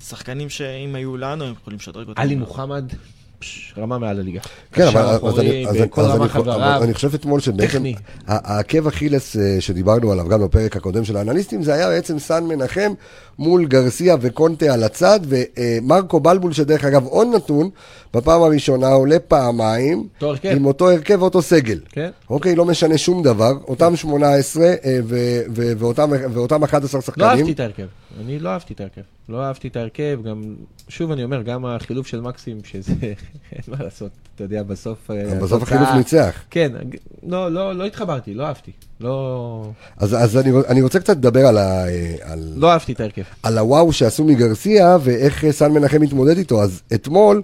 [0.08, 2.22] שחקנים שאם היו לנו, הם יכולים לשדרג אותם.
[2.22, 2.86] עלי מוחמד,
[3.78, 4.40] רמה מעל הליגה.
[4.72, 6.84] כן, אבל אז אני- אז אז אני חבריו.
[6.84, 7.84] אני חושב אתמול שבעצם
[8.28, 12.94] העקב אכילס אה, שדיברנו עליו גם בפרק הקודם של האנליסטים, זה היה בעצם סן מנחם
[13.40, 17.70] מול גרסיה וקונטה על הצד, ומרקו בלבול, שדרך אגב עוד נתון,
[18.14, 20.50] בפעם הראשונה עולה פעמיים, אותו הרכב.
[20.56, 21.80] עם אותו הרכב ואותו סגל.
[21.92, 22.10] כן.
[22.30, 27.28] אוקיי, לא משנה שום דבר, אותם 18 אה, ו- ו- ואותם- ואותם 11 לא שחקנים.
[27.28, 27.86] אהבתי את ההרכב.
[28.22, 29.02] אני לא אהבתי את ההרכב.
[29.30, 30.42] לא אהבתי את ההרכב, גם,
[30.90, 32.94] שוב אני אומר, גם החילוף של מקסים, שזה,
[33.54, 35.12] אין מה לעשות, אתה יודע, בסוף...
[35.12, 36.36] אה, בסוף החילוף ניצח.
[36.50, 36.72] כן,
[37.28, 38.72] לא, לא, לא התחברתי, לא אהבתי.
[39.02, 43.00] לא, אז, אז אני, אני רוצה קצת לדבר על, ה, אה, על, לא אהבתי את
[43.00, 43.22] ההרכב.
[43.44, 46.64] על הוואו שעשו מגרסיה ואיך סן מנחם מתמודד איתו.
[46.64, 47.42] אז אתמול,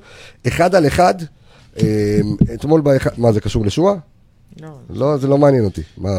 [0.54, 1.14] אחד על אחד,
[1.80, 1.84] אה,
[2.54, 2.82] אתמול,
[3.18, 3.94] מה זה קשור לשועה?
[4.62, 5.82] לא, לא, זה לא מעניין אותי.
[5.98, 6.10] מה,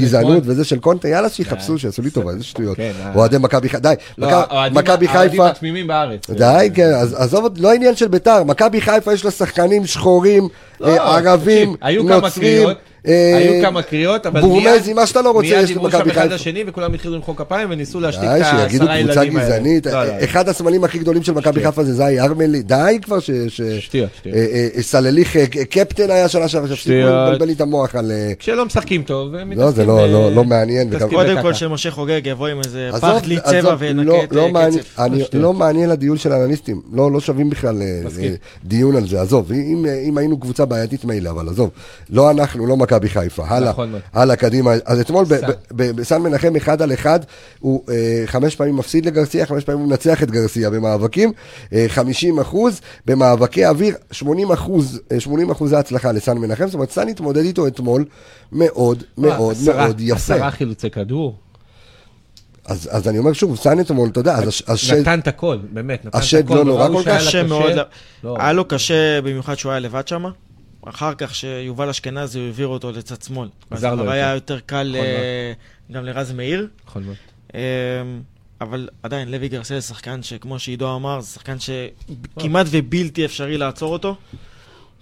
[0.00, 0.42] גזענות?
[0.46, 2.76] וזה של קונטה, יאללה שיחפשו, די, שיעשו לי טובה, איזה שטויות.
[2.76, 3.14] כן, אה.
[3.14, 6.30] אוהדי מכבי חיפה, די, לא, מכ- האוהדים- מכבי האוהדים חיפה, התמימים בארץ.
[6.30, 10.48] די, כן, אז עזוב, לא עניין של ביתר, מכבי חיפה יש לה שחקנים שחורים,
[10.80, 15.22] לא, אה, ערבים, תקשיב, היו כמה נוצרים, קריאות, היו כמה קריאות, אבל בורמזי, מה שאתה
[15.22, 16.34] לא רוצה, מיד יש דיברו למכבי שם אחד חיפה.
[16.34, 19.44] לשני וכולם התחילו למחוא כפיים וניסו להשתיק די, את העשרה שיגידו ילדים קבוצה האלה.
[19.44, 19.86] גזענית.
[19.86, 20.24] לא, לא, לא.
[20.24, 21.64] אחד הסמלים הכי גדולים של מכבי.
[21.64, 22.62] חיפה זה זי ארמלי.
[22.62, 23.30] די כבר ש...
[23.48, 24.10] שטויות, שטויות.
[24.26, 24.46] אה,
[24.76, 27.28] אה, סלליך אה, קפטן היה שנה שעברה, שטויות.
[27.28, 28.10] לבלבל לי את המוח על...
[28.10, 31.42] אה, כשלא משחקים טוב, הם לא, זה מתעסקים לא- ב- לא- לא מעניין, קודם.
[31.42, 35.38] כל שמשה חוגג יבוא עם איזה פח דלי צבע וינקה לא- את לא אה, קצב.
[35.38, 37.86] לא מעניין הדיון של האנליסטים, לא לא שווים בכלל אה.
[38.22, 38.28] אה,
[38.64, 41.70] דיון על זה, עזוב, אם אה, אם היינו קבוצה בעייתית מילא, אבל עזוב,
[42.10, 44.00] לא אנחנו, לא מכבי חיפה, הלאה, נכון מאוד.
[44.12, 45.24] הלאה, קדימה, אז אתמול
[45.70, 47.20] בסן מנחם אחד על אחד,
[47.60, 51.32] הוא אה, חמש פעמים מפסיד לגרסיה, חמש פעמים הוא מנצח את גרסיה במאבקים,
[51.72, 56.90] אה, 50 אחוז, במאבקי אוויר, 80 אחוז, אה, 80 אחוז הצלחה לסן מנחם, זאת אומרת,
[56.90, 58.04] סן התמודד איתו אתמול
[58.52, 60.14] מאוד מאוד עשרה- מאוד יפה.
[60.16, 61.36] עשרה חילוצי כדור.
[62.66, 64.96] אז אז אני אומר שוב, סן אתמול, אתה יודע, אז הש- השד...
[65.00, 66.54] נתן את הכל, באמת, נתן את השד הכל.
[66.54, 67.16] לא נורא כל כך?
[67.16, 67.72] קשה מאוד,
[68.24, 68.36] לא.
[68.40, 70.24] היה לו קשה במיוחד שהוא היה לבד שם.
[70.84, 73.48] אחר כך שיובל אשכנזי הוא העביר אותו לצד שמאל.
[73.70, 74.10] אז עזר לו.
[74.10, 75.52] היה יותר קל נכון אה,
[75.92, 76.68] גם לרז מאיר.
[76.86, 77.16] נכון מאוד.
[77.54, 77.60] אה,
[78.60, 83.92] אבל עדיין לוי גרסיה זה שחקן שכמו שעידו אמר, זה שחקן שכמעט ובלתי אפשרי לעצור
[83.92, 84.16] אותו.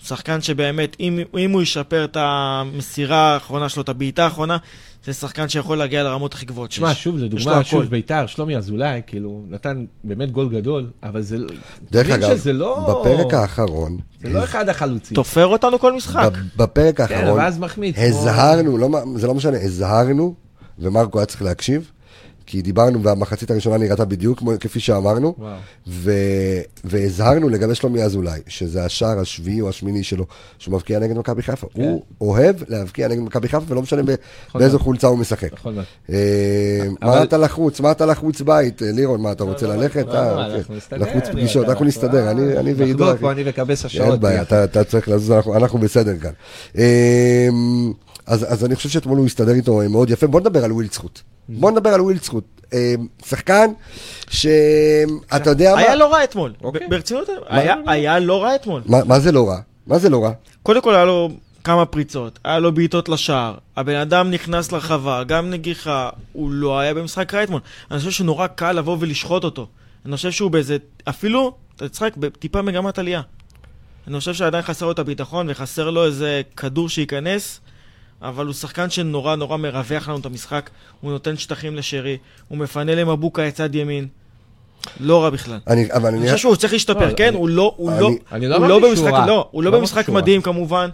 [0.05, 4.57] שחקן שבאמת, אם, אם הוא ישפר את המסירה האחרונה שלו, את הבעיטה האחרונה,
[5.05, 7.05] זה שחקן שיכול להגיע לרמות הכי גבוהות שיש.
[7.05, 7.65] שוב, יש לו לדוגמה, הכל.
[7.65, 11.37] שוב, ביתר, שלומי אזולאי, כאילו, נתן באמת גול גדול, אבל זה.
[11.91, 13.01] דרך אגב, שזה לא...
[13.01, 15.15] בפרק האחרון, זה לא אחד החלוצים.
[15.15, 16.31] תופר אותנו כל משחק.
[16.57, 17.97] בפרק כן, האחרון, ואז מחמיץ.
[17.99, 20.35] הזהרנו, לא זה לא משנה, הזהרנו,
[20.79, 21.91] ומרקו היה צריך להקשיב,
[22.51, 25.35] כי דיברנו והמחצית הראשונה נראתה בדיוק כמו- כפי שאמרנו.
[25.87, 26.13] ו-
[26.85, 30.27] והזהרנו לגבי שלומי אזולאי, שזה השער השביעי או השמיני שלו,
[30.59, 31.67] שהוא מבקיע נגד מכבי חיפה.
[31.75, 31.83] כן.
[31.83, 34.15] הוא אוהב להבקיע נגד מכבי חיפה, ולא משנה ב-
[34.49, 34.79] נכון באיזו.
[34.79, 35.53] חולצה הוא משחק.
[35.53, 35.79] נכון.
[36.11, 36.15] אה,
[37.03, 37.81] אבל- מה אתה לחוץ?
[37.81, 38.83] מה אתה לחוץ בית?
[38.83, 40.07] אה, לירון, מה אתה רוצה לא, ללכת?
[40.07, 40.59] לא, אה, לא, אוקיי.
[40.59, 43.05] אנחנו נסתדר, לחוץ פגישות, אנחנו נסתדר, אני אני ועידו.
[43.05, 43.21] נחגוג.
[43.21, 44.13] פה אני וקבסה שעות.
[44.13, 44.43] אין בעיה.
[44.43, 46.33] אתה, אתה צריך לזוז, אנחנו, אנחנו בסדר כאן.
[48.27, 50.27] אז, אז אני חושב שאתמול הוא הסתדר איתו מאוד יפה.
[50.27, 51.23] בוא נדבר על ווילדסחוט.
[51.49, 52.45] בוא נדבר על ווילדסחוט.
[52.73, 53.71] אמ, שחקן
[54.31, 55.81] שאתה יודע מה...
[55.81, 56.53] היה לא רע אתמול.
[56.63, 56.87] אוקיי.
[56.89, 57.29] ברצינות,
[57.87, 58.83] היה- לא רע אתמול.
[58.87, 59.59] מה, זה לא רע?
[59.87, 60.33] מה זה לא רע?
[60.63, 61.31] קודם כל היה לו
[61.65, 66.95] כמה פריצות, היה לו בעיטות לשער, הבן אדם נכנס לרחבה, גם נגיחה, הוא לא היה
[66.95, 67.61] במשחק רע אתמול.
[67.91, 69.67] אני חושב שנורא קל לבוא ולשחוט אותו.
[70.07, 70.77] אני חושב שהוא באיזה,
[71.09, 73.21] אפילו, אתה תצחק, בטיפה מגמת עלייה.
[74.09, 77.61] אני חושב שעדיין חסר לו את הביטחון וחסר לו איזה כדור שייכנס,
[78.23, 82.17] אבל הוא שחקן שנורא נורא מרווח לנו את המשחק, הוא נותן שטחים לשרי,
[82.49, 84.07] הוא מפנה למבוקה את צד ימין.
[85.01, 85.59] לא רע בכלל.
[85.67, 86.19] אני, אבל אני...
[86.19, 87.29] אני חושב שהוא צריך להשתפר, לא, כן?
[87.29, 89.13] אני- הוא לא, הוא אני- לא, אני לא הוא לא במשחק.
[89.27, 90.09] לא, הוא לא במשחק.
[90.09, 90.89] מדהים כמובן.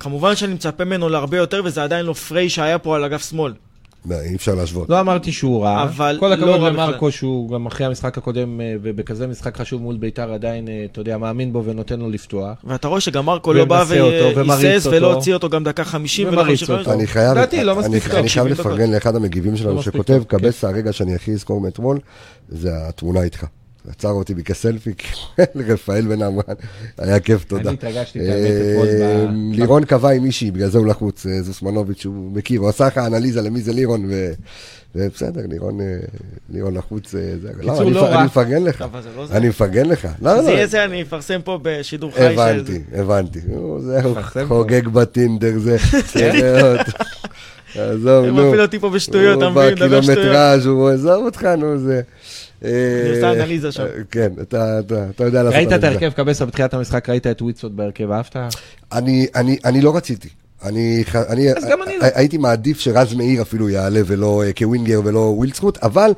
[0.00, 3.52] כמובן שאני מצפה ממנו להרבה יותר, וזה עדיין לא פריי שהיה פה על אגף שמאל.
[4.08, 4.90] לא, אי אפשר להשוות.
[4.90, 7.10] לא אמרתי שהוא רע, אבל כל לא הכבוד רע למרקו.
[7.10, 11.18] שהוא גם אחרי המשחק הקודם אה, ובכזה משחק חשוב מול ביתר עדיין, אה, אתה יודע,
[11.18, 12.58] מאמין בו ונותן לו לפתוח.
[12.64, 15.14] ואתה רואה שגם מרקו לא בא והיסס ולא.
[15.14, 16.86] הוציא אותו גם דקה 50 ולא ומריץ 55.
[16.86, 16.98] אותו.
[16.98, 18.66] אני חייב, לדעתי, לא אני, מספיק אני טוב, חייב 70 דקות.
[18.66, 20.66] לפרגן לאחד המגיבים לא שלנו מספיק שכותב, טוב, כן.
[20.66, 21.98] הרגע שאני הכי אזכור מאתמול,
[22.48, 23.44] זה התמונה איתך.
[23.90, 24.90] עצר אותי בכסלפי,
[25.68, 26.54] רפאל בן עמרן,
[26.98, 27.62] היה כיף, תודה.
[27.62, 31.26] אני התרגשתי, את האמת, אתמול אה, ב- לירון קבע עם מישהי, בגלל זה הוא לחוץ,
[31.26, 34.10] אה, זוסמנוביץ', הוא מכיר, הוא עשה לך אנליזה למי זה לירון,
[34.94, 35.86] ובסדר, לירון, אה,
[36.50, 38.18] לירון לחוץ, אה, זה, אני לא רע.
[38.18, 39.26] אני מפרגן לך, זה לא.
[39.30, 42.26] אני מפרגן לך, לא, זה לא, יהיה זה, אני אפרסם פה בשידור חי.
[42.26, 43.40] הבנתי, הבנתי,
[43.80, 44.14] זהו.
[44.48, 45.78] חוגג ב Tinder, זה,
[46.12, 46.32] כן?
[47.78, 48.46] עזוב, הוא נו.
[48.46, 49.76] מפעיל אותי פה בשטויות, אתה מבין?
[49.76, 50.04] שטויות.
[50.04, 52.00] בקילומטראז' הוא עזוב אותך, נו, זה...
[52.62, 52.70] אני
[53.14, 53.84] עושה אנליזה שם.
[54.10, 54.80] כן, אתה-
[55.20, 55.84] יודע לעשות ראית את.
[55.84, 58.36] ההרכב קבסה בתחילת המשחק, ראית את ווילדסחוט בהרכב, אהבת?
[58.92, 60.28] אני, אני, אני לא רציתי.
[60.64, 62.06] אני, אני, אז גם אני לא.
[62.14, 66.10] הייתי מעדיף שרז מאיר אפילו יעלה ולא אה, כ winger ולא ווילדסחוט, אבל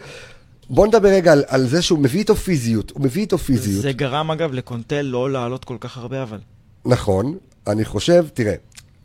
[0.71, 3.93] בוא נדבר רגע על, על זה שהוא מביא איתו פיזיות, הוא מביא איתו פיזיות, זה
[3.93, 6.39] גרם אגב לקונטל לא לעלות כל כך הרבה אבל.
[6.85, 7.37] נכון,
[7.67, 8.55] אני חושב, תראה,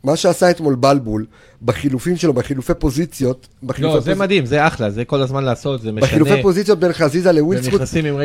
[0.04, 1.24] מה שעשה אתמול בלבול,
[1.62, 5.92] בחילופים שלו, בחילופי פוזיציות, בחילופי, לא, זה מדהים, זה אחלה, זה כל הזמן לעשות, זה
[5.92, 6.06] משנה.
[6.06, 7.62] בחילופי פוזיציות בין חזיזה רגל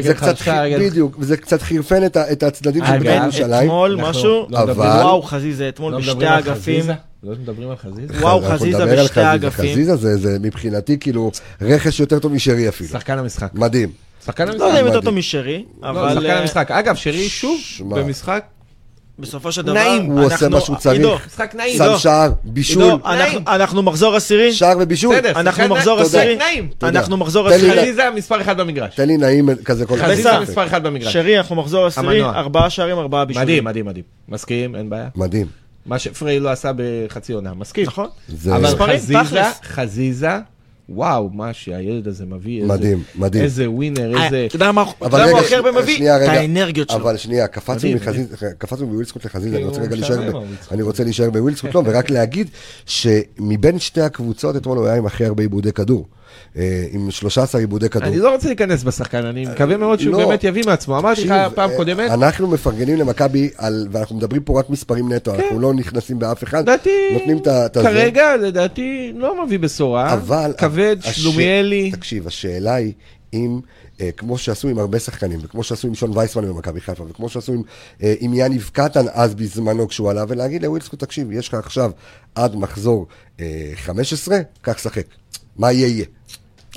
[0.01, 3.63] זה קצת, חלשה, חי- רגל- בדיוק, וזה קצת חירפן את, את הצדדים של בני ירושלים.
[3.69, 6.85] אתמול אנחנו משהו, לא אבל- וואו חזיזה אתמול לא בשתי האגפים.
[7.23, 8.13] לא מדברים על חזיזה?
[8.21, 9.27] וואו, אנחנו חזיזה נדבר על בשתי חזיזה.
[9.29, 9.71] האגפים.
[9.71, 12.89] חזיזה זה, זה מבחינתי כאילו רכש יותר טוב משרי אפילו.
[12.89, 13.49] שחקן המשחק.
[13.53, 13.89] מדהים.
[14.25, 14.85] שחקן לא יודע אם המשחק.
[14.85, 15.01] יותר.
[15.05, 16.71] טוב משרי, לא, אבל שחקן אה, המשחק.
[16.71, 17.59] אגב, שרי שוב.
[17.89, 18.43] במשחק,
[19.19, 20.05] בסופו של דבר, נעים.
[20.05, 20.97] הוא עושה אנחנו- מה שהוא צריך.
[20.97, 21.77] עידו, משחק נעים.
[21.77, 22.97] שם עידו, שער, בישול, עידו,
[23.47, 25.15] אנחנו- מחזור עשירי, שער ובישול.
[25.15, 26.05] בסדר, אנחנו שחקן מחזור נעים.
[26.07, 26.69] עשירי, נעים.
[26.83, 28.95] אנחנו מחזור עשירי, חזיזה מספר אחד במגרש.
[28.95, 30.41] תן לי נעים כזה כל חזיזה בסדר.
[30.41, 31.13] מספר אחד במגרש.
[31.13, 32.23] שרי, אנחנו מחזור עשירי.
[32.23, 33.47] ארבעה שערים, ארבעה בישולים.
[33.47, 34.03] מדהים, מדהים, מדהים.
[34.29, 35.07] מסכים, אין בעיה.
[35.15, 35.47] מדהים.
[35.85, 37.85] מה שפריי לא עשה בחצי עונה, מסכים.
[37.85, 38.07] נכון.
[38.51, 39.41] אבל חזיזה.
[39.63, 40.29] חזיזה,
[40.91, 43.43] וואו, מה שהילד הזה מביא, איזה- מדהים, מדהים.
[43.43, 44.45] איזה ווינר, אה, איזה...
[44.47, 46.11] אתה יודע מה רגע, הכי הרבה מביא?
[46.11, 46.29] את.
[46.29, 46.99] האנרגיות שלו.
[46.99, 47.47] אבל שנייה,
[48.57, 50.41] קפצנו מווילסקוט לחזיזה, אני כי רוצה הוא רגע להישאר.
[50.71, 52.47] אני רוצה להישאר בווילסקוט, לא, ורק להגיד
[52.85, 56.05] שמבין שתי הקבוצות אתמול הוא היה עם הכי הרבה עיבודי כדור.
[56.57, 58.07] אה, עם 13 עיבודי כדור.
[58.07, 60.27] אני לא רוצה להיכנס בשחקן, אני מקווה מאוד שהוא לא.
[60.27, 60.97] באמת יביא מעצמו.
[60.97, 63.49] אמרתי לך פעם אה, קודמת, אנחנו מפרגנים למכבי,
[63.91, 66.63] ואנחנו מדברים פה רק מספרים נטו, אנחנו לא נכנסים באף אחד.
[67.13, 67.67] נותנים את ה-.
[67.73, 70.13] כרגע, לדעתי, לא מביא בשורה.
[70.13, 70.53] אבל...
[70.57, 71.91] כבד, שלומיאלי.
[71.91, 72.93] תקשיב, השאלה היא
[73.33, 73.59] אם,
[74.01, 77.53] אה, כמו שעשו עם הרבה שחקנים, וכמו שעשו עם שון וייסמן במכבי חיפה, וכמו שעשו
[77.53, 77.61] עם,
[78.03, 81.91] אה, עם יניב קטן אז בזמנו כשהוא עלה, ולהגיד לווילסקוט, תקשיב, יש לך עכשיו
[82.35, 83.07] עד מחזור
[83.39, 85.05] אה, 15, קח שחק.
[85.59, 86.05] מה יהיה יהיה.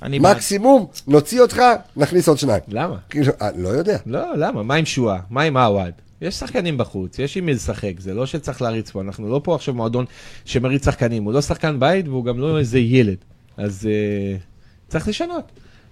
[0.02, 0.36] אני בעד.
[0.36, 1.62] מקסימום, נוציא אותך,
[1.96, 2.60] נכניס עוד שניים.
[2.68, 2.96] למה?
[3.10, 3.98] כאילו, אה, לא יודע.
[4.06, 4.62] לא, למה?
[4.62, 5.18] מה עם שואה?
[5.30, 5.92] מה עם עווד?
[6.22, 9.54] יש שחקנים בחוץ, יש עם מי לשחק, זה לא שצריך להריץ פה, אנחנו לא פה
[9.54, 10.04] עכשיו מועדון
[10.44, 13.16] שמריץ שחקנים, הוא לא שחקן בית והוא גם לא איזה ילד,
[13.56, 15.44] אז uh, צריך לשנות.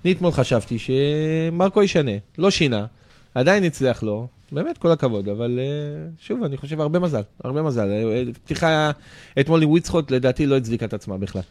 [0.04, 2.86] אני אתמול חשבתי שמרקו ישנה, לא שינה,
[3.34, 7.88] עדיין הצליח לו, באמת כל הכבוד, אבל uh, שוב, אני חושב הרבה מזל, הרבה מזל.
[8.44, 8.90] פתיחה
[9.40, 11.42] אתמול עם וויצחוט, לדעתי לא הצדיקה את עצמה בכלל.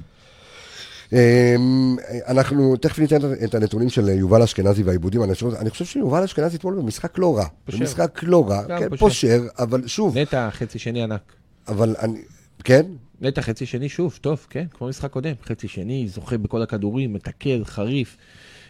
[1.13, 1.95] אמ,
[2.27, 5.23] אנחנו תכף ניתן את הנתונים של יובל אשכנזי והעיבודים.
[5.23, 7.45] אני חושב- אני חושב שיובל אשכנזי אתמול במשחק לא רע.
[7.65, 7.77] פושר.
[7.77, 8.97] במשחק לא רע, כן, פושר.
[8.99, 11.33] פושר, אבל שוב, נטע, חצי שני ענק.
[11.67, 12.19] אבל אני,
[12.63, 12.85] כן?
[13.21, 15.33] נטע חצי שני שוב, טוב, כן, כמו משחק קודם.
[15.45, 18.17] חצי שני, זוכה בכל הכדורים, מתקל, חריף,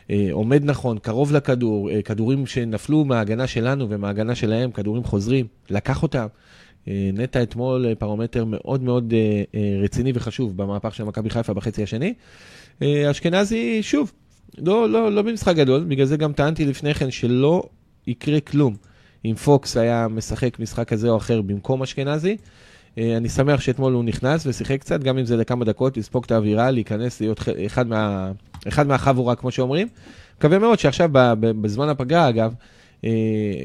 [0.09, 6.03] אה, עומד נכון, קרוב לכדור, אה, כדורים שנפלו מההגנה שלנו ומההגנה שלהם, כדורים חוזרים, לקח
[6.03, 6.27] אותם.
[6.89, 11.83] אה, נטע אתמול אה, פרמטר מאוד מאוד אה, רציני וחשוב במהפך של מכבי חיפה בחצי
[11.83, 12.13] השני.
[13.11, 14.11] אשכנזי, שוב,
[14.57, 17.63] לא, לא, לא במשחק גדול, בגלל זה גם טענתי לפני כן שלא
[18.07, 18.75] יקרה כלום
[19.25, 22.37] אם פוקס היה משחק משחק כזה או אחר במקום אשכנזי.
[22.97, 26.71] אני שמח שאתמול הוא נכנס ושיחק קצת, גם אם זה לכמה דקות, לספוג את האווירה,
[26.71, 28.31] להיכנס, להיות אחד, מה,
[28.67, 29.87] אחד מהחבורה, כמו שאומרים.
[30.37, 31.09] מקווה מאוד שעכשיו,
[31.39, 32.53] בזמן הפגרה, אגב,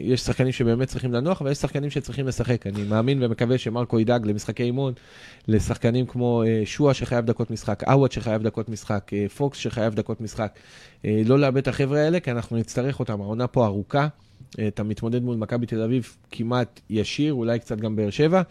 [0.02, 2.66] יש שחקנים שבאמת צריכים לנוח, ויש שחקנים שצריכים לשחק.
[2.66, 4.92] אני מאמין ומקווה שמרקו ידאג למשחקי אימון,
[5.48, 10.20] לשחקנים כמו אה, שואה שחייב דקות משחק, עווד שחייב דקות משחק, אה, פוקס שחייב דקות
[10.20, 10.58] משחק.
[11.04, 13.20] אה, לא לאבד את החבר'ה האלה, כי אנחנו נצטרך אותם.
[13.20, 14.08] העונה פה ארוכה.
[14.58, 18.42] אה, אתה מתמודד מול מכבי תל אביב כמעט ישיר, אולי קצת גם באר שבע.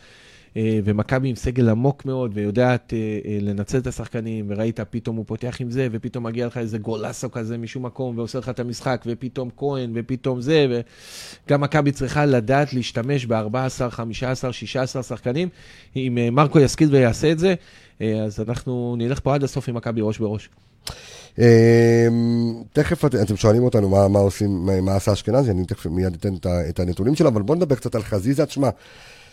[0.57, 5.25] אה, ומכבי עם סגל עמוק מאוד ויודעת אה, אה, לנצל את השחקנים, וראית פתאום הוא
[5.27, 9.03] פותח עם זה, ופתאום מגיע לך איזה גולסו כזה משום מקום, ועושה לך את המשחק,
[9.07, 10.81] ופתאום כהן, ופתאום זה,
[11.47, 15.49] וגם מכבי צריכה לדעת להשתמש ב-14, 15, 16 שחקנים.
[15.95, 17.53] אם מרקו ישכיל ויעשה את זה,
[17.99, 20.49] אז אנחנו נלך פה עד הסוף עם מכבי ראש בראש.
[21.39, 21.43] אמ,
[22.73, 26.33] תכף את- אתם שואלים אותנו מה, עושים, מה, עשה אשכנזי, אני תכף מיד אתן
[26.69, 28.45] את, הנתונים שלו, אבל בוא נדבר קצת על חזיזה.
[28.45, 28.69] תשמע,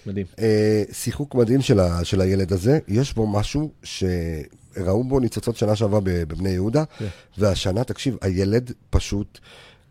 [0.07, 0.27] מדהים.
[0.39, 5.77] אה, שיחוק מדהים של, ה, של הילד הזה, יש בו משהו שראו בו ניצוצות שנה
[5.77, 7.07] שעברה בבני יהודה, כן.
[7.39, 9.39] והשנה, תקשיב, הילד פשוט,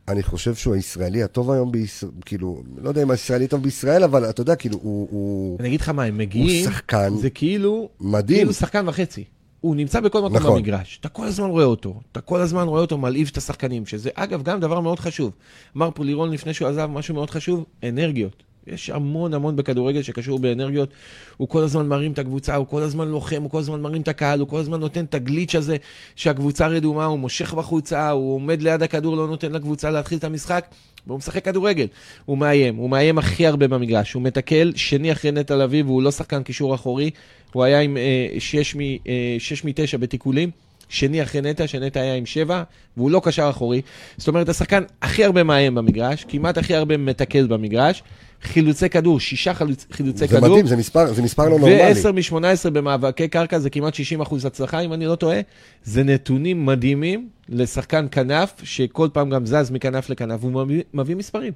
[0.08, 4.30] אני חושב שהוא הישראלי הטוב היום בישראל, כאילו, לא יודע אם הישראלי טוב בישראל, אבל
[4.30, 7.90] אתה יודע, כאילו, הוא, הוא, אני אגיד לך מה, הם מגיעים, הוא שחקן זה כאילו,
[8.00, 8.38] מדהים.
[8.38, 9.24] כאילו שחקן וחצי.
[9.62, 10.56] הוא נמצא בכל מקום נכון.
[10.56, 14.10] במגרש, אתה כל הזמן רואה אותו, אתה כל הזמן רואה אותו מלהיב את השחקנים, שזה
[14.14, 15.32] אגב גם דבר מאוד חשוב.
[15.78, 18.44] אמר פה לירון לפני שהוא עזב משהו מאוד חשוב, אנרגיות.
[18.74, 20.90] יש המון המון בכדורגל שקשור באנרגיות.
[21.38, 24.08] הוא כל הזמן מרים את הקבוצה, הוא כל הזמן לוחם, הוא כל הזמן מרים את
[24.08, 25.78] הקהל, הוא כל הזמן נותן את הגליץ' הזה
[26.16, 30.66] שהקבוצה רדומה, הוא מושך בחולצה, הוא עומד ליד הכדור, לא נותן לקבוצה להתחיל את המשחק,
[31.08, 31.88] והוא משחק כדורגל.
[32.26, 34.14] הוא מאיים, הוא מאיים הכי הרבה במגרש.
[34.14, 37.10] הוא מתקל שני אחרי נטע לביא, והוא לא שחקן קישור אחורי.
[37.54, 37.98] הוא היה עם
[38.40, 40.52] 6 מ-9 בתיקולים.
[40.92, 42.64] שני אחרי נטע, שנטע היה עם 7,
[42.98, 43.82] והוא לא קשר אחורי.
[44.18, 48.04] זאת אומרת, השחקן הכי הרבה מאיים במגרש, כמעט הכי הרבה מתקל במגרש.
[48.44, 49.86] חילוצי כדור, שישה חילוצ...
[49.92, 50.50] חילוצי זה כדור.
[50.50, 51.76] מדהים, זה מספר, זה מספר לא נורמלי.
[51.76, 55.40] ו-10 מ-18 במאבקי קרקע זה כמעט 60 אחוז הצלחה, אם אני לא טועה.
[55.84, 61.54] זה נתונים מדהימים לשחקן כנף, שכל פעם גם זז מכנף לכנף, והוא מביא, מביא מספרים.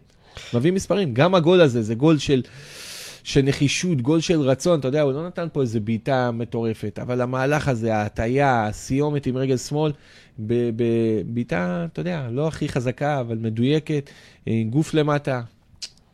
[0.54, 1.14] מביא מספרים.
[1.14, 2.42] גם הגול הזה זה גול של,
[3.24, 7.22] של נחישות, גול של רצון, אתה יודע, הוא לא נתן פה איזה בעיטה מטורפת, אבל
[7.22, 9.92] המהלך הזה, ההטייה, הסיומת עם רגל שמאל,
[10.40, 14.10] בבעיטה, אתה יודע, לא הכי חזקה, אבל מדויקת,
[14.46, 15.42] עם גוף למטה.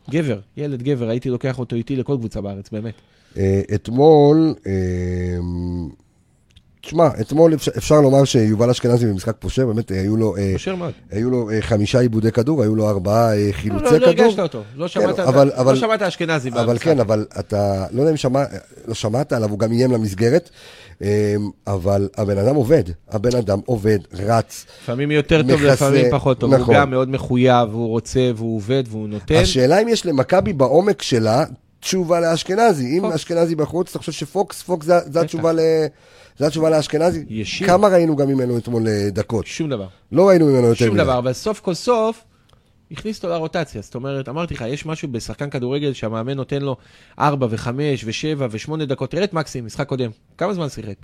[0.10, 2.93] גבר, ילד גבר, הייתי לוקח אותו איתי לכל קבוצה בארץ, באמת.
[3.38, 4.72] אה, אתמול, אה,
[6.89, 10.75] תשמע, אתמול אפשר, אפשר לומר שיובל אשכנזי במשחק פושר, באמת אה, היו לו, אה, קושר
[10.75, 10.91] מאוד.
[11.11, 14.23] היו לו אה, חמישה עיבודי כדור, היו לו ארבעה אה, לא, חילוצי לא, לא כדור.
[14.25, 16.83] הרגשת אותו, לא שמעת אבל- אבל- לא שמעת אשכנזי אבל במשחק.
[16.85, 18.43] כן, אבל אתה, לא יודע אם שמע,
[18.87, 20.49] לא שמעת עליו, הוא גם איים למסגרת,
[21.03, 21.35] אה,
[21.67, 24.65] אבל הבן אדם עובד, הבן אדם עובד, רץ.
[24.83, 26.53] לפעמים יותר טוב, לפעמים פחות טוב.
[26.53, 26.75] נכון.
[26.75, 29.35] הוא גם מאוד מחויב, הוא רוצה, והוא עובד, והוא נותן.
[29.35, 31.43] השאלה אם יש למכבי בעומק שלה
[31.79, 32.97] תשובה לאשכנזי.
[32.97, 33.05] אם.
[33.05, 35.21] אשכנזי בחוץ, אתה חושב שפוקס, פוקס זה, זה.
[35.21, 35.59] התשובה ל...
[36.39, 37.25] זה התשובה לאשכנזי?
[37.29, 37.67] ישיר.
[37.67, 39.47] כמה ראינו גם ממנו אתמול אה, דקות?
[39.47, 39.87] שום דבר.
[40.11, 41.03] לא ראינו ממנו יותר שום מדי.
[41.03, 42.23] דבר, אבל סוף כל סוף,
[42.91, 43.81] הכניס אותו לרוטציה.
[43.81, 46.77] זאת אומרת, אמרתי לך, יש משהו בשחקן כדורגל שהמאמן נותן לו
[47.19, 47.67] 4 ו-5
[48.05, 49.11] ו-7 ו-8 דקות.
[49.11, 50.11] תראה את מקסים, משחק קודם.
[50.37, 50.95] כמה זמן שיחק?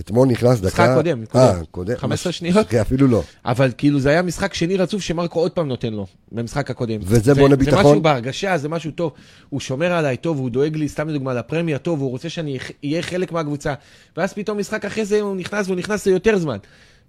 [0.00, 0.66] אתמול נכנס דקה...
[0.66, 1.64] משחק קודם, אה, קודם.
[1.70, 1.96] קודם.
[1.96, 2.66] 15 מש- שניות?
[2.68, 3.22] כן, אפילו לא.
[3.44, 7.00] אבל כאילו זה היה משחק שני רצוף שמרקו עוד פעם נותן לו, במשחק הקודם.
[7.02, 7.80] וזה בונה זה ביטחון?
[7.80, 9.12] משהו בהרגשה, זה משהו טוב.
[9.48, 13.02] הוא שומר עליי טוב, הוא דואג לי, סתם לדוגמה, לפרמיה טוב, הוא רוצה שאני אהיה
[13.02, 13.74] חלק מהקבוצה.
[14.16, 16.56] ואז פתאום משחק אחרי זה הוא נכנס, והוא נכנס ליותר זמן.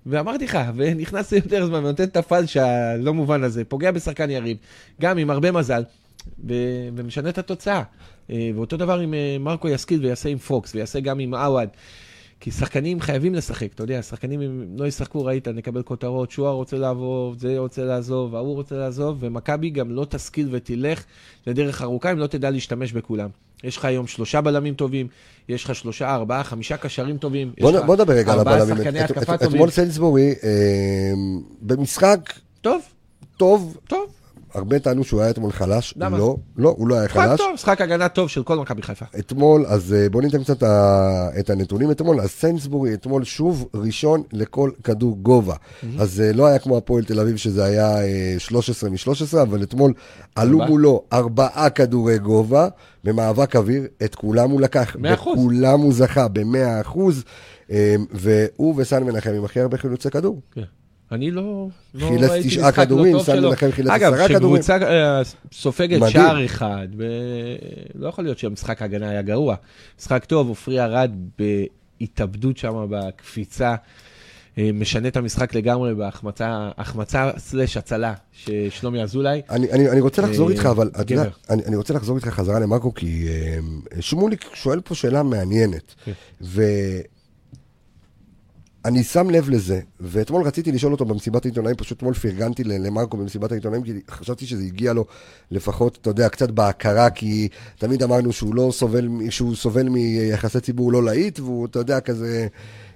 [0.05, 4.57] ואמרתי לך, ונכנס ליותר זמן, ונותן את הפלש הלא מובן הזה, פוגע בשחקן יריב,
[5.01, 5.83] גם עם הרבה מזל,
[6.49, 6.53] ו-
[6.95, 7.81] ומשנה את התוצאה.
[8.31, 11.69] אה, ואותו דבר עם אה, מרקו ישכיל ויעשה עם פוקס, ויעשה גם עם עווד.
[12.39, 16.77] כי שחקנים חייבים לשחק, אתה יודע, שחקנים אם לא ישחקו, ראית, נקבל כותרות, שועה רוצה
[16.77, 21.03] לעבור, זה רוצה לעזוב, ההוא רוצה לעזוב, ומכבי גם לא תשכיל ותלך
[21.47, 23.29] לדרך ארוכה אם לא תדע להשתמש בכולם.
[23.63, 25.07] יש לך היום שלושה בלמים טובים,
[25.49, 27.51] יש לך שלושה, ארבעה, חמישה קשרים טובים.
[27.61, 28.77] בוא נדבר רגע על ארבעה הבלמים.
[28.77, 29.53] שחקני את- את- התקפה טובים.
[29.55, 31.11] אתמול סיינסבורי, אה,
[31.61, 32.81] במשחק טוב,
[33.37, 34.05] טוב, טוב.
[34.57, 35.93] הרבה טענו שהוא היה אתמול חלש.
[35.97, 36.17] למה?
[36.17, 37.37] לא, לא, הוא לא היה חלש.
[37.39, 39.05] טוב, משחק הגנה טוב של כל מכבי חיפה.
[39.19, 42.19] אתמול, אז אה, בואו ניתן קצת ה- את הנתונים אתמול.
[42.21, 45.55] אז סיינסבורי אתמול שוב ראשון לכל כדור גובה.
[45.99, 49.93] אז אה, לא היה כמו הפועל תל אביב שזה היה אה, 13 מ-13, אבל אתמול
[50.35, 50.57] עלו.
[50.67, 52.67] מולו ארבעה כדורי גובה
[53.03, 53.83] במאבק אוויר.
[54.03, 54.95] את כולם הוא לקח.
[54.99, 55.33] מאה אחוז.
[55.39, 56.41] בכולם הוא זכה ב-100
[56.81, 57.23] אחוז.
[57.71, 60.41] אה, והוא וסן מנחם עם הכי הרבה חילוצי כדור.
[60.51, 60.61] כן.
[61.11, 63.49] אני לא, לא חילץ ראיתי תשעה משחק לא כדורים, טוב סן שלו.
[63.49, 64.61] מנחם חילץ אגב, עשרה כדורים.
[64.61, 65.21] כשקבוצה אה,
[65.53, 66.11] סופגת מדהים.
[66.13, 67.05] שער אחד, ו...
[67.95, 69.55] לא יכול להיות שמשחק ההגנה היה גרוע.
[69.99, 71.11] משחק טוב, עופרי ארד
[71.99, 73.75] בהתאבדות שם, בקפיצה,
[74.57, 79.41] אה, משנה את המשחק לגמרי בהחמצה, החמצה סלש הצלה של שלומי אזולאי.
[79.49, 81.29] אני, אני, אני רוצה לחזור אה, איתך, אבל אתה יודע.
[81.49, 83.59] אני, אני רוצה לחזור איתך חזרה למאקו, כי אה,
[84.01, 85.95] שמוליק שואל פה שאלה מעניינת.
[86.05, 86.11] כן.
[88.87, 93.51] ואני שם לב לזה, ואתמול רציתי לשאול אותו במסיבת העיתונאים, פשוט אתמול פרגנתי למרקו במסיבת
[93.51, 95.05] העיתונאים, כי חשבתי שזה הגיע לו
[95.51, 100.91] לפחות, אתה יודע, קצת בהכרה, כי תמיד אמרנו שהוא לא סובל, שהוא סובל מיחסי ציבור
[100.91, 102.47] לא להיט, והוא, אתה יודע, כזה...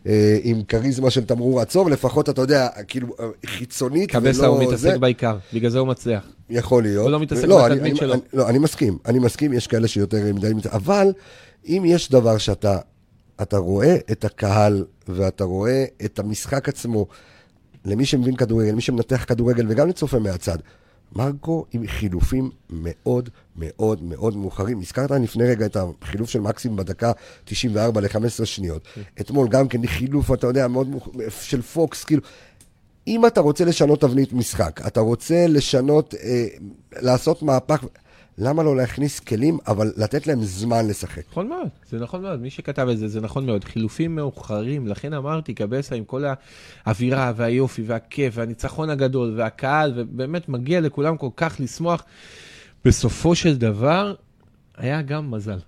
[0.08, 3.08] אה, עם כריזמה של תמרור עצור, לפחות אתה יודע, כאילו,
[3.46, 5.00] חיצונית, קבסה הוא ולא מתעסק זה.
[5.00, 6.24] בעיקר, בגלל זה הוא מצליח.
[6.50, 7.04] יכול להיות.
[7.04, 8.14] הוא לא מתעסק לא, בתדמית אני, אני, שלו.
[8.14, 11.14] אני, לא, אני מסכים, אני מסכים, יש כאלה שיותר מדי אבל
[11.68, 12.78] אם יש דבר שאתה
[13.42, 17.08] אתה רואה את הקהל ואתה רואה את המשחק עצמו,
[17.86, 20.58] למי שמבין כדורגל, למי שמנתח כדורגל וגם לצופה מהצד,
[21.16, 24.80] מרקו עם חילופים מאוד מאוד מאוד מאוחרים.
[24.80, 27.12] הזכרת לפני רגע את החילוף של מקסים בדקה
[27.44, 28.88] 94 ל-15 שניות.
[29.22, 31.12] אתמול גם כן חילוף, אתה יודע, מאוד מאוחר,
[31.42, 32.22] של פוקס, כאילו...
[33.08, 36.46] אם אתה רוצה לשנות תבנית משחק, אתה רוצה לשנות, אה,
[37.02, 37.84] לעשות מהפך,
[38.38, 41.22] למה לא להכניס כלים, אבל לתת להם זמן לשחק?
[41.32, 43.64] נכון מאוד, זה נכון מאוד, מי שכתב את זה, זה נכון מאוד.
[43.64, 46.24] חילופים מאוחרים, לכן אמרתי, קבסה עם כל
[46.86, 52.04] האווירה והיופי והכיף והניצחון הגדול והקהל, ובאמת מגיע לכולם כל כך לשמוח.
[52.86, 54.16] בסופו של דבר,
[54.78, 55.60] היה גם מזל.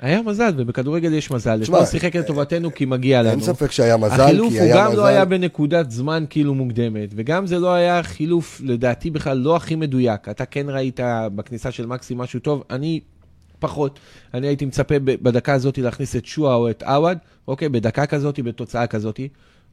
[0.00, 1.60] היה מזל, ובכדורגל יש מזל.
[1.62, 3.30] תשמע, אתמול שיחק לטובתנו כי מגיע לנו.
[3.30, 4.96] אין ספק שהיה מזל, החילוף כי הוא היה גם מזל.
[4.96, 9.74] לא היה בנקודת זמן כאילו מוקדמת, וגם זה לא היה חילוף, לדעתי בכלל לא הכי
[9.76, 10.28] מדויק.
[10.28, 11.00] אתה כן ראית
[11.34, 13.00] בכניסה של מקסי משהו טוב, אני
[13.58, 13.98] פחות.
[14.34, 17.18] אני הייתי מצפה בדקה הזאת להכניס את שואה או את עווד,
[17.48, 19.20] אוקיי, בדקה כזאת, בתוצאה כזאת,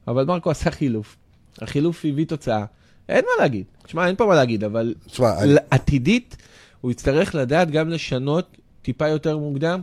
[0.08, 1.16] אבל מרקו עשה חילוף.
[1.62, 2.64] החילוף הביא תוצאה.
[3.08, 3.64] אין מה להגיד.
[3.86, 6.36] תשמע, אין פה מה להגיד, אבל תשמע, אני- עתידית,
[6.80, 9.80] הוא יצטרך לדעת גם לשנות טיפה יותר מוקדם,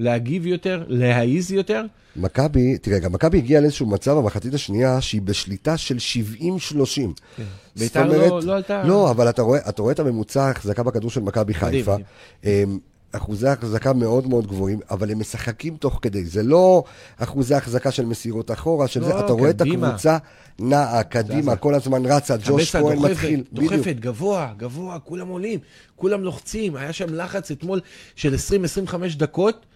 [0.00, 1.82] להגיב יותר, להעיז יותר.
[2.16, 7.14] מכבי, תראה, גם מכבי הגיעה לאיזשהו מצב במחצית השנייה שהיא בשליטה של 70-30.
[7.38, 7.46] זאת
[7.76, 11.20] בית"ר לא- לא עלתה- לא, אבל אתה רואה, אתה רואה את הממוצע ההחזקה בכדור של
[11.20, 11.96] מכבי חיפה.
[12.44, 12.78] אמ,
[13.12, 16.24] אחוזי החזקה מאוד מאוד גבוהים, אבל הם משחקים תוך כדי.
[16.24, 16.84] זה לא
[17.18, 19.18] אחוזי החזקה של מסירות אחורה, של לא, זה.
[19.20, 19.86] אתה רואה את קדימה.
[19.88, 20.16] הקבוצה
[20.58, 23.44] נעה, קדימה, כל הזמן רצה, ג'וש כהן דוחפת, מתחיל.
[23.52, 23.72] בדיוק.
[23.72, 25.58] דוחפת, גבוה, גבוה, כולם עולים,
[25.96, 27.80] כולם לוחצים, היה שם לחץ אתמול
[28.16, 29.66] של 20-25 דקות,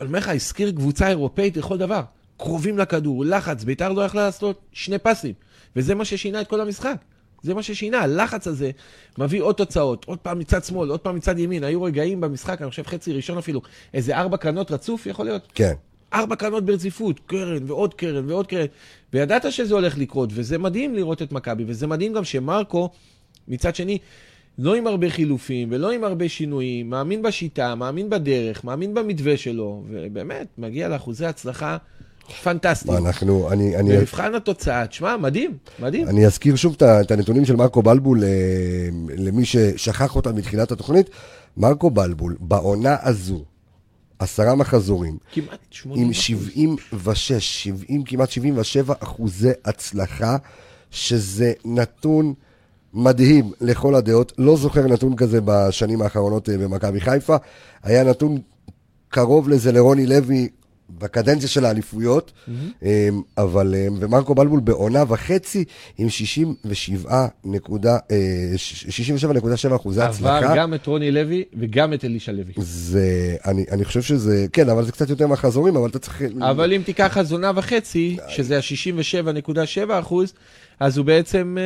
[0.00, 2.02] אני אומר לך, הזכיר קבוצה אירופאית לכל דבר.
[2.36, 5.34] קרובים לכדור, לחץ, ביתר לא יכלה לעשות שני פסים,
[5.76, 6.96] וזה מה ששינה את כל המשחק.
[7.42, 8.70] זה מה ששינה, הלחץ הזה
[9.18, 12.70] מביא עוד תוצאות, עוד פעם מצד שמאל, עוד פעם מצד ימין, היו רגעים במשחק, אני
[12.70, 13.62] חושב חצי ראשון אפילו,
[13.94, 15.48] איזה ארבע קרנות רצוף יכול להיות?
[15.54, 15.72] כן.
[16.12, 18.66] ארבע קרנות ברציפות, קרן ועוד קרן ועוד קרן,
[19.12, 22.90] וידעת שזה הולך לקרות, וזה מדהים לראות את מכבי, וזה מדהים גם שמרקו,
[23.48, 23.98] מצד שני,
[24.58, 29.84] לא עם הרבה חילופים ולא עם הרבה שינויים, מאמין בשיטה, מאמין בדרך, מאמין במתווה שלו,
[29.90, 31.76] ובאמת, מגיע לאחוזי הצלחה
[32.42, 33.06] פנטסטיים.
[33.06, 36.08] אנחנו, אני, אני, במבחן התוצאה, תשמע, מדהים, מדהים.
[36.08, 38.28] אני אזכיר שוב את הנתונים של מרקו בלבול אה,
[39.16, 41.10] למי ששכח אותם מתחילת התוכנית.
[41.56, 43.44] מרקו בלבול, בעונה הזו,
[44.18, 50.36] עשרה מחזורים, כמעט 80 עם 76, 70, כמעט 77 אחוזי הצלחה,
[50.90, 52.34] שזה נתון
[52.96, 54.32] מדהים לכל הדעות.
[54.38, 57.36] לא זוכר נתון כזה בשנים האחרונות אה, במכבי חיפה.
[57.82, 58.38] היה נתון
[59.08, 60.48] קרוב לזה לרוני לוי
[60.90, 62.32] בקדנציה של האליפויות,
[62.82, 65.64] אה, אבל, אה, ומרקו בלבול בעונה וחצי
[65.98, 70.38] עם 67 נקודה, אה, 67.7 אחוזי הצלחה.
[70.38, 72.52] עבר גם את רוני לוי וגם את אלישע לוי.
[72.56, 76.22] זה, אני, אני חושב שזה, כן, אבל זה קצת יותר מהחזורים, אבל אתה צריך...
[76.40, 80.32] אבל אם תיקח אז עונה וחצי, שזה ה-67.7 אחוז,
[80.80, 81.56] אז הוא בעצם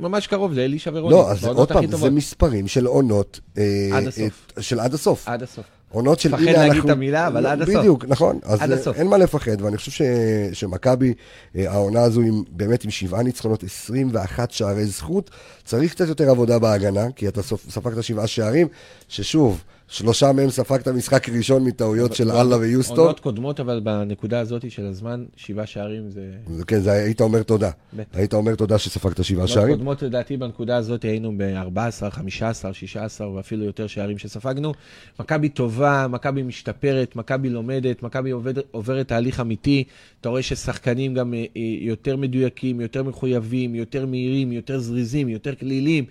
[0.00, 1.14] ממש קרוב לאלישע ורוני.
[1.14, 2.10] לא, אז עוד פעם, זה.
[2.10, 3.40] מספרים של עונות...
[3.58, 4.46] אה, עד הסוף.
[4.60, 5.28] של עד הסוף.
[5.28, 5.64] עד הסוף.
[5.92, 6.84] עונות של מפחד להגיד.
[6.84, 7.74] את המילה, אבל עד הסוף.
[7.74, 8.38] בדיוק, נכון.
[8.42, 8.96] עד אה, הסוף.
[8.96, 10.04] אין מה לפחד, ואני חושב.
[10.52, 11.14] שמכבי,
[11.56, 12.20] אה, העונה הזו
[12.50, 15.30] באמת עם שבעה ניצחונות, 21 שערי זכות,
[15.64, 18.68] צריך קצת יותר עבודה בהגנה, כי אתה ספגת שבעה שערים,
[19.08, 22.98] ששוב, שלושה מהם ספגת משחק ראשון מטעויות של אללה ויוסטון.
[22.98, 26.30] עונות קודמות, אבל בנקודה הזאת של הזמן, שבעה שערים זה...
[26.66, 27.70] כן, זה היית אומר תודה.
[27.92, 28.18] בטח.
[28.18, 29.74] היית אומר תודה שספגת שבעה עונות שערים.
[29.76, 31.78] קודמות לדעתי בנקודה הזאת היינו ב-14,
[32.10, 34.72] 15, 16 ואפילו יותר שערים שספגנו.
[35.20, 39.84] מכבי טובה, מכבי משתפרת, מכבי לומדת, מכבי עובד- עוברת תהליך אמיתי.
[40.20, 45.54] אתה רואה ששחקנים גם אה, אה, יותר מדויקים, יותר מחויבים, יותר מהירים, יותר זריזים, יותר
[45.54, 46.04] כלילים,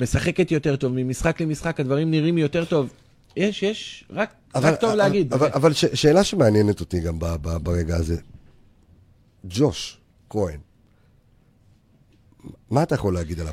[0.00, 2.90] משחקת יותר טוב, ממשחק למשחק הדברים נראים יותר טוב.
[3.38, 5.32] יש, יש, רק, רק טוב להגיד.
[5.32, 5.54] אבל, באמת.
[5.56, 8.16] אבל ש, שאלה שמעניינת אותי גם ב, ב, ברגע הזה,
[9.44, 9.98] ג'וש
[10.30, 10.58] כהן,
[12.70, 13.52] מה אתה יכול להגיד עליו?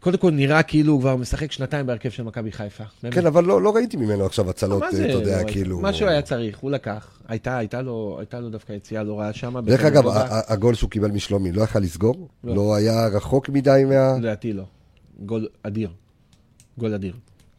[0.00, 2.84] קודם כל נראה כאילו הוא כבר משחק שנתיים בהרכב של מכבי חיפה.
[3.02, 3.14] באמת.
[3.14, 5.80] כן, אבל לא, לא ראיתי ממנו עכשיו הצלות, זה, אתה יודע, לא, כאילו...
[5.80, 7.20] מה שהוא היה צריך, הוא לקח.
[7.28, 9.60] הייתה, הייתה לו, הייתה לו דווקא יציאה לא רעה שם.
[9.64, 12.28] דרך אגב, ה- הגול שהוא קיבל משלומי לא יכל לסגור?
[12.44, 12.54] לא.
[12.54, 14.18] לא היה רחוק מדי מה...
[14.18, 14.64] לדעתי לא.
[15.26, 15.90] גול אדיר.
[16.78, 17.14] גול אדיר.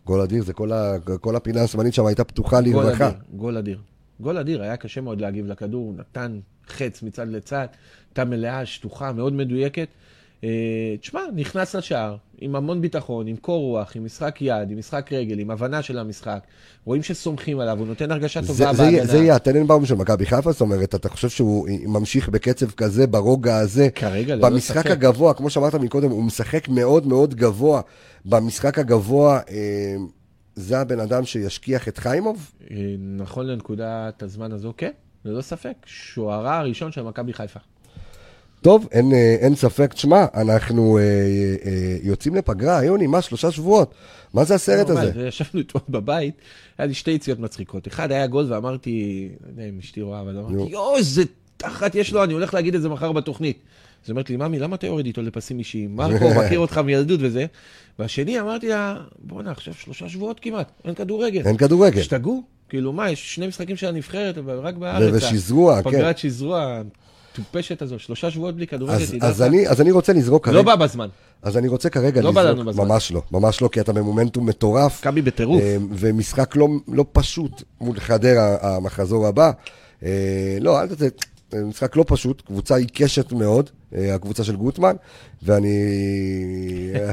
[0.09, 3.11] גול אדיר, זה כל, ה, כל הפינה השמאלית שם הייתה פתוחה לרווחה.
[3.33, 3.79] גול אדיר.
[4.19, 7.67] גול אדיר, היה קשה מאוד להגיב לכדור, הוא נתן חץ מצד לצד,
[8.09, 9.87] הייתה מלאה, שטוחה, מאוד מדויקת.
[10.43, 15.13] אה, תשמע, נכנס לשער, עם המון ביטחון, עם קור רוח, עם משחק יד, עם משחק
[15.13, 16.39] רגל, עם הבנה של המשחק.
[16.85, 19.05] רואים שסומכים עליו, הוא נותן הרגשה טובה בהגנה.
[19.05, 23.57] זה יהיה הטננבאום של מכבי חיפה, זאת אומרת, אתה חושב שהוא ממשיך בקצב כזה, ברוגע
[23.57, 24.91] הזה, כרגע, ללא במשחק ספק.
[24.91, 27.81] הגבוה, כמו שאמרת מקודם, הוא משחק מאוד מאוד גבוה.
[28.25, 29.95] במשחק הגבוה, אה,
[30.55, 32.51] זה הבן אדם שישכיח את חיימוב?
[32.71, 34.91] אה, נכון לנקודת הזמן הזו, כן,
[35.25, 35.75] ללא ספק.
[35.85, 37.59] שוערה הראשון של מכבי חיפה.
[38.61, 39.93] טוב, אין, אה, אין ספק.
[39.93, 43.93] תשמע, אנחנו אה, אה, יוצאים לפגרה, יוני, מה, שלושה שבועות?
[44.33, 45.27] מה זה הסרט נורמל, הזה?
[45.27, 46.35] ישבנו אתמול בבית,
[46.77, 47.87] היה לי שתי יציאות מצחיקות.
[47.87, 50.37] אחד היה גול ואמרתי, לא יודע אם אשתי רואה, אבל.
[50.37, 51.23] אמרתי, יואו, איזה
[51.57, 53.59] תחת יש לו, אני הולך להגיד את זה מחר בתוכנית.
[54.05, 55.95] אז אומרת לי, ממי, למה אתה יורד איתו לפסים אישיים?
[55.95, 57.45] מרקו מכיר אותך מילדות וזה.
[57.99, 61.47] והשני, אמרתי לה, בואנה, עכשיו שלושה שבועות כמעט, אין כדורגל.
[61.47, 61.99] אין כדורגל.
[61.99, 62.43] השתגעו?
[62.69, 65.13] כאילו, מה, יש שני משחקים של הנבחרת, רק בארץ.
[65.13, 65.89] ושזרוע, כן.
[65.89, 66.81] פגרת שזרוע
[67.39, 69.41] המטופשת הזו, שלושה שבועות בלי כדורגל, אז, תדע אז.
[69.41, 71.07] אני, אז אני רוצה לזרוק לא כרגע, בא בזמן.
[71.41, 72.87] אז אני רוצה כרגע לא בא לזרוק, לנו בזמן.
[72.87, 74.99] ממש לא, ממש לא, כי אתה במומנטום מטורף.
[75.01, 75.61] מכבי בטירוף.
[75.61, 79.51] אה, ומשחק לא, לא פשוט מול חדרה, המחזור הבא.
[80.03, 81.07] אה, לא, אל תצא,
[81.55, 84.95] משחק לא פשוט, קבוצה עיקשת מאוד, אה, הקבוצה של גוטמן,
[85.43, 85.69] ואני...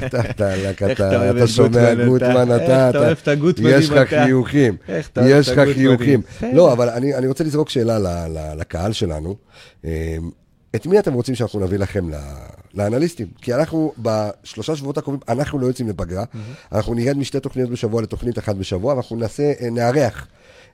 [0.06, 0.30] אתה, אתה,
[0.70, 3.90] אתה, אתה אתה, אתה שומע גוטמן, אתה- אתה, איך אתה אתה, אוהב את הגוטמנים, יש
[3.90, 4.24] לך אתה.
[4.24, 4.76] חיוכים,
[5.12, 5.60] אתה יש לך.
[5.74, 6.20] חיוכים.
[6.38, 6.50] בסדר.
[6.52, 8.26] לא, אבל אני, רוצה לזרוק שאלה
[8.56, 9.36] לקהל שלנו.
[9.84, 10.16] אה,
[10.76, 12.08] את מי אתם רוצים שאנחנו נביא לכם
[12.74, 13.26] לאנליסטים?
[13.42, 16.24] כי אנחנו בשלושה שבועות הקרובים, אנחנו לא יוצאים לפגרה.
[16.72, 20.26] אנחנו נרד משתי תוכניות בשבוע לתוכנית אחת בשבוע, ואנחנו נעשה, אה, נארח.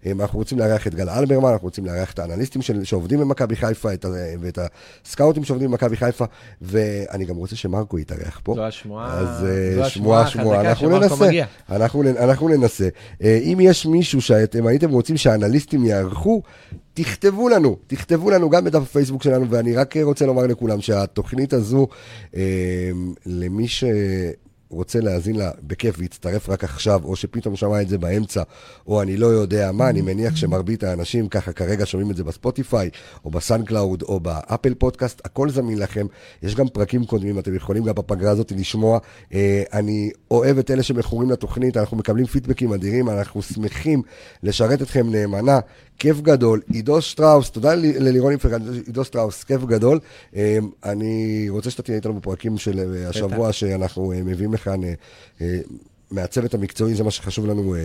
[0.06, 3.92] אנחנו רוצים לארח את גל אלברמן, אנחנו רוצים לארח את האנליסטים של, שעובדים במכבי חיפה,
[3.92, 4.04] את,
[4.40, 4.58] ואת
[5.04, 6.24] הסקאוטים שעובדים במכבי חיפה,
[6.62, 8.54] ואני גם רוצה שמרקו יתארח פה.
[8.54, 11.30] זו השמועה, אז אה, זו שמועה, השמועה שמועה, אנחנו ננסה.
[11.70, 12.88] אנחנו, אנחנו ננסה.
[13.22, 16.42] אה, אם יש מישהו שאתם הייתם רוצים שהאנליסטים יארחו,
[16.94, 21.86] תכתבו לנו, תכתבו לנו גם בדף הפייסבוק שלנו, ואני רק רוצה לומר לכולם שהתוכנית הזו,
[22.36, 22.90] אה,
[23.26, 23.66] למי
[24.72, 28.42] שרוצה להאזין לה בכיף ויצטרף רק עכשיו, או שפתאום שמע את זה באמצע,
[28.86, 32.90] או אני לא יודע מה, אני מניח שמרבית האנשים ככה כרגע שומעים את זה בספוטיפיי,
[33.24, 36.06] או ב SoundCloud, או ב Apple Podcast, הכל זמין לכם.
[36.42, 38.98] יש גם פרקים קודמים, אתם יכולים גם בפגרה הזאת לשמוע.
[39.34, 44.02] אה, אני אוהב את אלה שמכורים לתוכנית, אנחנו מקבלים פידבקים אדירים, אנחנו שמחים
[44.42, 45.60] לשרת אתכם נאמנה.
[45.98, 49.98] כיף גדול, עידו שטראוס, תודה ללירון יפרן, עידו שטראוס, כיף גדול.
[50.36, 54.80] אה, אני רוצה שאתה תהיה איתנו בפרקים של אה, השבוע שאנחנו מביאים לכאן.
[55.40, 55.56] אה,
[56.10, 57.80] מהצוות המקצועי, זה מה שחשוב לנו, אה,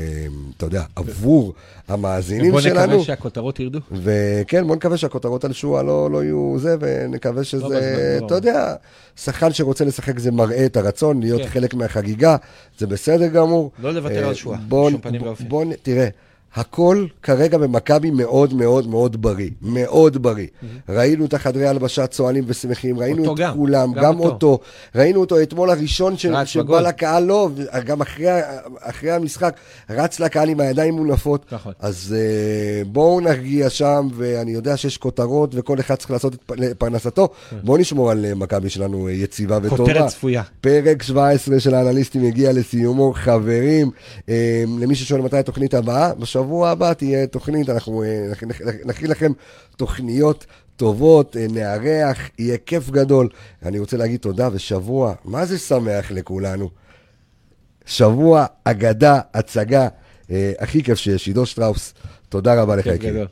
[0.58, 1.54] אתה יודע, עבור
[1.88, 2.86] המאזינים בוא שלנו.
[2.92, 3.80] נקווה שהכותרות ירדו.
[3.92, 7.78] וכן, בוא נקווה שהכותרות על שועה לא, לא יהיו זה, ונקווה שזה, בזמן,
[8.22, 8.26] לא.
[8.26, 8.76] אתה יודע,
[9.22, 11.48] שחקן שרוצה לשחק זה מראה את הרצון, להיות כן.
[11.48, 12.36] חלק מהחגיגה,
[12.78, 13.72] זה בסדר גמור.
[13.80, 14.34] לא לוותר אה, על
[14.68, 15.50] בוא- בשום פנים בוא- ואופן.
[15.50, 16.08] בוא, תראה,
[16.56, 20.48] הכל כרגע במכבי מאוד מאוד מאוד בריא, מאוד בריא.
[20.90, 24.48] ראינו את החדרי הלבשה צוהלים ושמחים, ראינו את גם, כולם, גם גם אותו.
[24.48, 24.60] אותו.
[24.96, 26.82] ראינו אותו אתמול הראשון ש- רץ שבא.
[26.82, 27.50] לקהל, לא,
[27.86, 28.28] גם אחרי,
[28.80, 29.56] אחרי המשחק,
[29.90, 31.46] רץ לקהל עם הידיים מונפות.
[31.52, 31.74] נכון.
[31.80, 37.30] אז uh, בואו נרגיע שם, ואני יודע שיש כותרות, וכל אחד צריך לעשות את פרנסתו.
[37.64, 39.78] בואו נשמור על אה, מכבי שלנו אה, יציבה וטובה.
[39.78, 40.44] כותרת צפויה.
[40.62, 43.14] פרק 17 של האנליסטים הגיע לסיומו.
[43.16, 43.92] חברים,
[44.30, 49.10] אה, למי ששואל מתי התוכנית הבאה, בשבוע הבא תהיה תוכנית, אנחנו אה, נכ- נכ- נכין
[49.12, 49.32] לכם
[49.76, 53.30] תוכניות טובות, אה, נארח, יהיה כיף גדול.
[53.66, 56.70] אני רוצה להגיד תודה, ושבוע, מה זה שמח לכולנו?
[57.86, 59.88] שבוע, אגדה, הצגה,
[60.32, 61.94] אה, הכי כיף שיש, עידו שטראוס,
[62.30, 63.26] תודה רבה לך, יקירי.